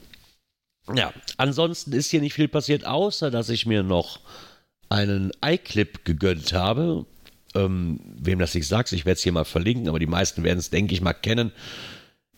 Ja, 0.94 1.12
ansonsten 1.37 1.92
ist 1.92 2.11
hier 2.11 2.20
nicht 2.20 2.35
viel 2.35 2.48
passiert, 2.48 2.85
außer 2.85 3.31
dass 3.31 3.48
ich 3.48 3.66
mir 3.66 3.83
noch 3.83 4.20
einen 4.88 5.33
iClip 5.44 6.05
gegönnt 6.05 6.52
habe. 6.52 7.07
Ähm, 7.55 8.00
wem 8.18 8.38
das 8.38 8.55
nicht 8.55 8.68
sagt, 8.68 8.92
ich 8.92 9.05
werde 9.05 9.16
es 9.16 9.22
hier 9.22 9.33
mal 9.33 9.44
verlinken, 9.44 9.88
aber 9.88 9.98
die 9.98 10.07
meisten 10.07 10.44
werden 10.44 10.59
es, 10.59 10.70
denke 10.70 10.94
ich, 10.94 11.00
mal 11.00 11.14
kennen. 11.14 11.52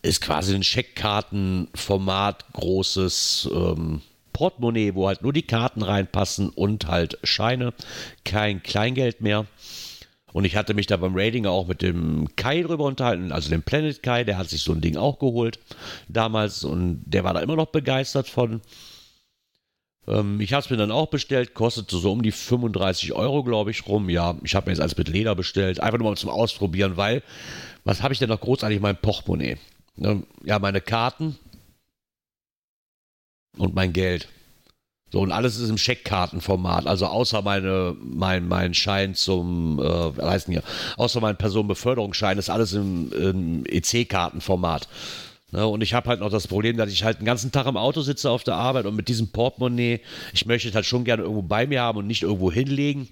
Ist 0.01 0.21
quasi 0.21 0.55
ein 0.55 0.63
Scheckkartenformat, 0.63 2.53
großes 2.53 3.49
ähm, 3.53 4.01
Portemonnaie, 4.31 4.95
wo 4.95 5.07
halt 5.07 5.21
nur 5.21 5.33
die 5.33 5.41
Karten 5.41 5.81
reinpassen 5.81 6.49
und 6.49 6.87
halt 6.87 7.17
Scheine, 7.23 7.73
kein 8.23 8.63
Kleingeld 8.63 9.19
mehr. 9.19 9.45
Und 10.31 10.45
ich 10.45 10.55
hatte 10.55 10.73
mich 10.73 10.87
da 10.87 10.97
beim 10.97 11.15
Rating 11.15 11.45
auch 11.45 11.67
mit 11.67 11.81
dem 11.81 12.27
Kai 12.35 12.61
drüber 12.61 12.85
unterhalten, 12.85 13.31
also 13.31 13.49
dem 13.49 13.63
Planet 13.63 14.01
Kai, 14.03 14.23
der 14.23 14.37
hat 14.37 14.49
sich 14.49 14.61
so 14.61 14.71
ein 14.71 14.81
Ding 14.81 14.95
auch 14.95 15.19
geholt 15.19 15.59
damals 16.07 16.63
und 16.63 17.01
der 17.05 17.23
war 17.23 17.33
da 17.33 17.41
immer 17.41 17.55
noch 17.55 17.67
begeistert 17.67 18.29
von. 18.29 18.61
Ähm, 20.07 20.39
ich 20.39 20.53
habe 20.53 20.63
es 20.63 20.69
mir 20.69 20.77
dann 20.77 20.91
auch 20.91 21.07
bestellt, 21.07 21.53
kostete 21.53 21.97
so 21.97 22.11
um 22.11 22.21
die 22.21 22.31
35 22.31 23.13
Euro, 23.13 23.43
glaube 23.43 23.71
ich, 23.71 23.87
rum. 23.87 24.09
Ja, 24.09 24.37
ich 24.43 24.55
habe 24.55 24.67
mir 24.67 24.73
jetzt 24.73 24.81
alles 24.81 24.97
mit 24.97 25.09
Leder 25.09 25.35
bestellt, 25.35 25.79
einfach 25.79 25.99
nur 25.99 26.09
mal 26.09 26.17
zum 26.17 26.29
Ausprobieren, 26.29 26.95
weil, 26.95 27.23
was 27.83 28.03
habe 28.03 28.13
ich 28.13 28.19
denn 28.19 28.29
noch 28.29 28.41
großartig 28.41 28.77
in 28.77 28.83
meinem 28.83 28.97
Portemonnaie? 28.97 29.57
Ähm, 30.01 30.25
ja, 30.43 30.59
meine 30.59 30.81
Karten 30.81 31.37
und 33.57 33.75
mein 33.75 33.93
Geld. 33.93 34.27
So, 35.11 35.21
und 35.21 35.31
alles 35.31 35.57
ist 35.57 35.69
im 35.69 35.77
Scheckkartenformat, 35.77 36.85
also 36.85 37.07
außer 37.07 37.41
meine, 37.41 37.95
mein, 37.99 38.47
mein 38.47 38.75
Schein 38.75 39.15
zum, 39.15 39.79
äh, 39.79 40.17
was 40.17 40.25
heißt 40.25 40.47
denn 40.47 40.53
hier, 40.53 40.63
außer 40.97 41.19
mein 41.19 41.35
Personenbeförderungsschein 41.35 42.37
ist 42.37 42.51
alles 42.51 42.73
im, 42.73 43.11
im 43.13 43.65
EC-Kartenformat. 43.65 44.87
Ne, 45.51 45.65
und 45.65 45.81
ich 45.81 45.95
habe 45.95 46.09
halt 46.09 46.19
noch 46.19 46.29
das 46.29 46.47
Problem, 46.47 46.77
dass 46.77 46.91
ich 46.91 47.03
halt 47.03 47.19
den 47.19 47.25
ganzen 47.25 47.51
Tag 47.51 47.65
im 47.65 47.75
Auto 47.75 48.01
sitze 48.01 48.29
auf 48.29 48.43
der 48.43 48.53
Arbeit 48.53 48.85
und 48.85 48.95
mit 48.95 49.07
diesem 49.07 49.29
Portemonnaie, 49.29 49.99
ich 50.31 50.45
möchte 50.45 50.69
es 50.69 50.75
halt 50.75 50.85
schon 50.85 51.05
gerne 51.05 51.23
irgendwo 51.23 51.41
bei 51.41 51.65
mir 51.65 51.81
haben 51.81 51.97
und 51.97 52.07
nicht 52.07 52.21
irgendwo 52.21 52.51
hinlegen. 52.51 53.09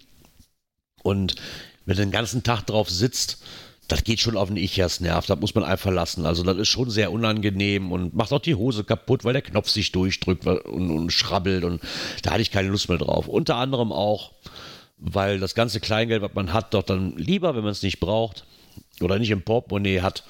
Und 1.01 1.35
wenn 1.85 1.97
du 1.97 2.03
den 2.03 2.11
ganzen 2.11 2.43
Tag 2.43 2.67
drauf 2.67 2.91
sitzt, 2.91 3.41
das 3.87 4.03
geht 4.03 4.19
schon 4.19 4.35
auf 4.35 4.49
den 4.49 4.57
Ichas-Nerv, 4.57 5.25
das 5.25 5.39
muss 5.39 5.55
man 5.55 5.63
einfach 5.63 5.91
lassen. 5.91 6.25
Also 6.25 6.43
das 6.43 6.57
ist 6.57 6.67
schon 6.67 6.89
sehr 6.89 7.11
unangenehm 7.11 7.91
und 7.91 8.13
macht 8.13 8.33
auch 8.33 8.41
die 8.41 8.55
Hose 8.55 8.83
kaputt, 8.83 9.23
weil 9.23 9.33
der 9.33 9.41
Knopf 9.41 9.69
sich 9.69 9.91
durchdrückt 9.91 10.45
und, 10.45 10.91
und 10.91 11.11
schrabbelt 11.11 11.63
und 11.63 11.81
da 12.23 12.31
hatte 12.31 12.41
ich 12.41 12.51
keine 12.51 12.69
Lust 12.69 12.89
mehr 12.89 12.97
drauf. 12.97 13.27
Unter 13.27 13.55
anderem 13.55 13.91
auch, 13.91 14.33
weil 14.97 15.39
das 15.39 15.55
ganze 15.55 15.79
Kleingeld, 15.79 16.21
was 16.21 16.33
man 16.33 16.53
hat, 16.53 16.73
doch 16.73 16.83
dann 16.83 17.15
lieber, 17.17 17.55
wenn 17.55 17.63
man 17.63 17.71
es 17.71 17.83
nicht 17.83 17.99
braucht 17.99 18.45
oder 19.01 19.19
nicht 19.19 19.31
im 19.31 19.43
Portemonnaie 19.43 20.01
hat, 20.01 20.23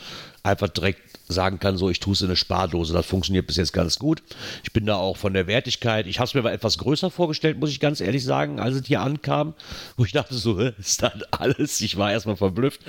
einfach 0.43 0.69
direkt 0.69 1.01
sagen 1.27 1.59
kann, 1.59 1.77
so 1.77 1.89
ich 1.89 1.99
tue 1.99 2.13
es 2.13 2.21
in 2.21 2.27
eine 2.27 2.35
Spardose. 2.35 2.93
Das 2.93 3.05
funktioniert 3.05 3.47
bis 3.47 3.57
jetzt 3.57 3.73
ganz 3.73 3.99
gut. 3.99 4.23
Ich 4.63 4.71
bin 4.71 4.85
da 4.85 4.95
auch 4.95 5.17
von 5.17 5.33
der 5.33 5.47
Wertigkeit, 5.47 6.07
ich 6.07 6.19
habe 6.19 6.27
es 6.27 6.33
mir 6.33 6.39
aber 6.39 6.53
etwas 6.53 6.77
größer 6.77 7.11
vorgestellt, 7.11 7.59
muss 7.59 7.69
ich 7.69 7.79
ganz 7.79 8.01
ehrlich 8.01 8.23
sagen, 8.23 8.59
als 8.59 8.75
es 8.75 8.87
hier 8.87 9.01
ankam, 9.01 9.53
wo 9.97 10.05
ich 10.05 10.13
dachte 10.13 10.35
so, 10.35 10.59
ist 10.59 11.03
das 11.03 11.23
alles? 11.31 11.81
Ich 11.81 11.97
war 11.97 12.11
erstmal 12.11 12.37
verblüfft. 12.37 12.81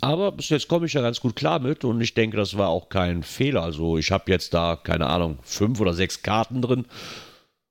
Aber 0.00 0.32
bis 0.32 0.48
jetzt 0.48 0.68
komme 0.68 0.86
ich 0.86 0.94
ja 0.94 1.02
ganz 1.02 1.20
gut 1.20 1.36
klar 1.36 1.58
mit 1.58 1.84
und 1.84 2.00
ich 2.00 2.14
denke, 2.14 2.36
das 2.36 2.56
war 2.56 2.68
auch 2.68 2.88
kein 2.88 3.22
Fehler. 3.22 3.62
Also 3.62 3.98
ich 3.98 4.10
habe 4.10 4.30
jetzt 4.30 4.54
da, 4.54 4.76
keine 4.76 5.06
Ahnung, 5.08 5.38
fünf 5.42 5.80
oder 5.80 5.92
sechs 5.92 6.22
Karten 6.22 6.62
drin. 6.62 6.86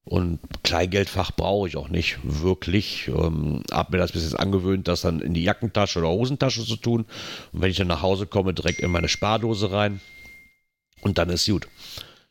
Und 0.06 0.39
Kleingeldfach 0.63 1.32
brauche 1.32 1.68
ich 1.68 1.78
auch 1.78 1.89
nicht 1.89 2.18
wirklich. 2.24 3.08
Ähm, 3.10 3.63
habe 3.72 3.92
mir 3.92 3.98
das 4.00 4.12
bis 4.12 4.24
jetzt 4.24 4.39
angewöhnt, 4.39 4.88
das 4.88 5.02
dann 5.02 5.20
in 5.22 5.36
die 5.36 5.44
Jackentasche 5.44 6.00
oder 6.00 6.10
Hosentasche 6.10 6.65
zu 6.65 6.78
tun. 6.78 7.06
Und 7.52 7.62
wenn 7.62 7.70
ich 7.70 7.78
dann 7.78 7.88
nach 7.88 8.02
Hause 8.02 8.26
komme, 8.26 8.54
direkt 8.54 8.80
in 8.80 8.89
meine 8.89 9.08
Spardose 9.08 9.72
rein. 9.72 10.02
Und 11.02 11.18
dann 11.18 11.30
ist 11.30 11.46
gut. 11.48 11.68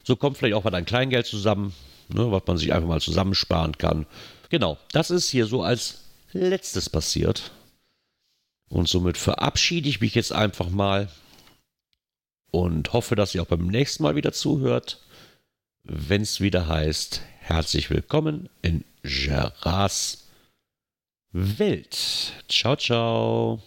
So 0.02 0.16
kommt 0.16 0.38
vielleicht 0.38 0.54
auch 0.54 0.64
mal 0.64 0.70
dein 0.70 0.86
Kleingeld 0.86 1.26
zusammen, 1.26 1.72
ne, 2.08 2.30
was 2.32 2.42
man 2.46 2.58
sich 2.58 2.72
einfach 2.72 2.88
mal 2.88 3.00
zusammensparen 3.00 3.78
kann. 3.78 4.06
Genau, 4.50 4.78
das 4.92 5.10
ist 5.10 5.28
hier 5.28 5.46
so 5.46 5.62
als 5.62 6.04
letztes 6.32 6.90
passiert. 6.90 7.52
Und 8.68 8.88
somit 8.88 9.16
verabschiede 9.16 9.88
ich 9.88 10.00
mich 10.00 10.14
jetzt 10.14 10.32
einfach 10.32 10.68
mal 10.68 11.08
und 12.50 12.92
hoffe, 12.92 13.14
dass 13.14 13.34
ihr 13.34 13.42
auch 13.42 13.46
beim 13.46 13.66
nächsten 13.66 14.02
Mal 14.02 14.16
wieder 14.16 14.32
zuhört, 14.32 15.00
wenn 15.84 16.22
es 16.22 16.40
wieder 16.40 16.68
heißt, 16.68 17.22
herzlich 17.38 17.88
willkommen 17.90 18.48
in 18.62 18.84
Gerards 19.02 20.28
Welt. 21.32 22.32
Ciao, 22.48 22.76
ciao. 22.76 23.62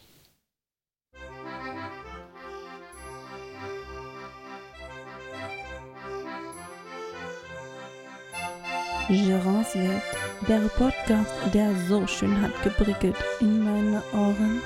Gerards 9.08 9.76
Welt, 9.76 10.02
der 10.48 10.60
Podcast, 10.70 11.34
der 11.54 11.76
so 11.88 12.08
schön 12.08 12.40
hat 12.42 12.64
geprickelt 12.64 13.16
in 13.42 13.64
meine 13.64 14.02
Ohren. 14.14 14.62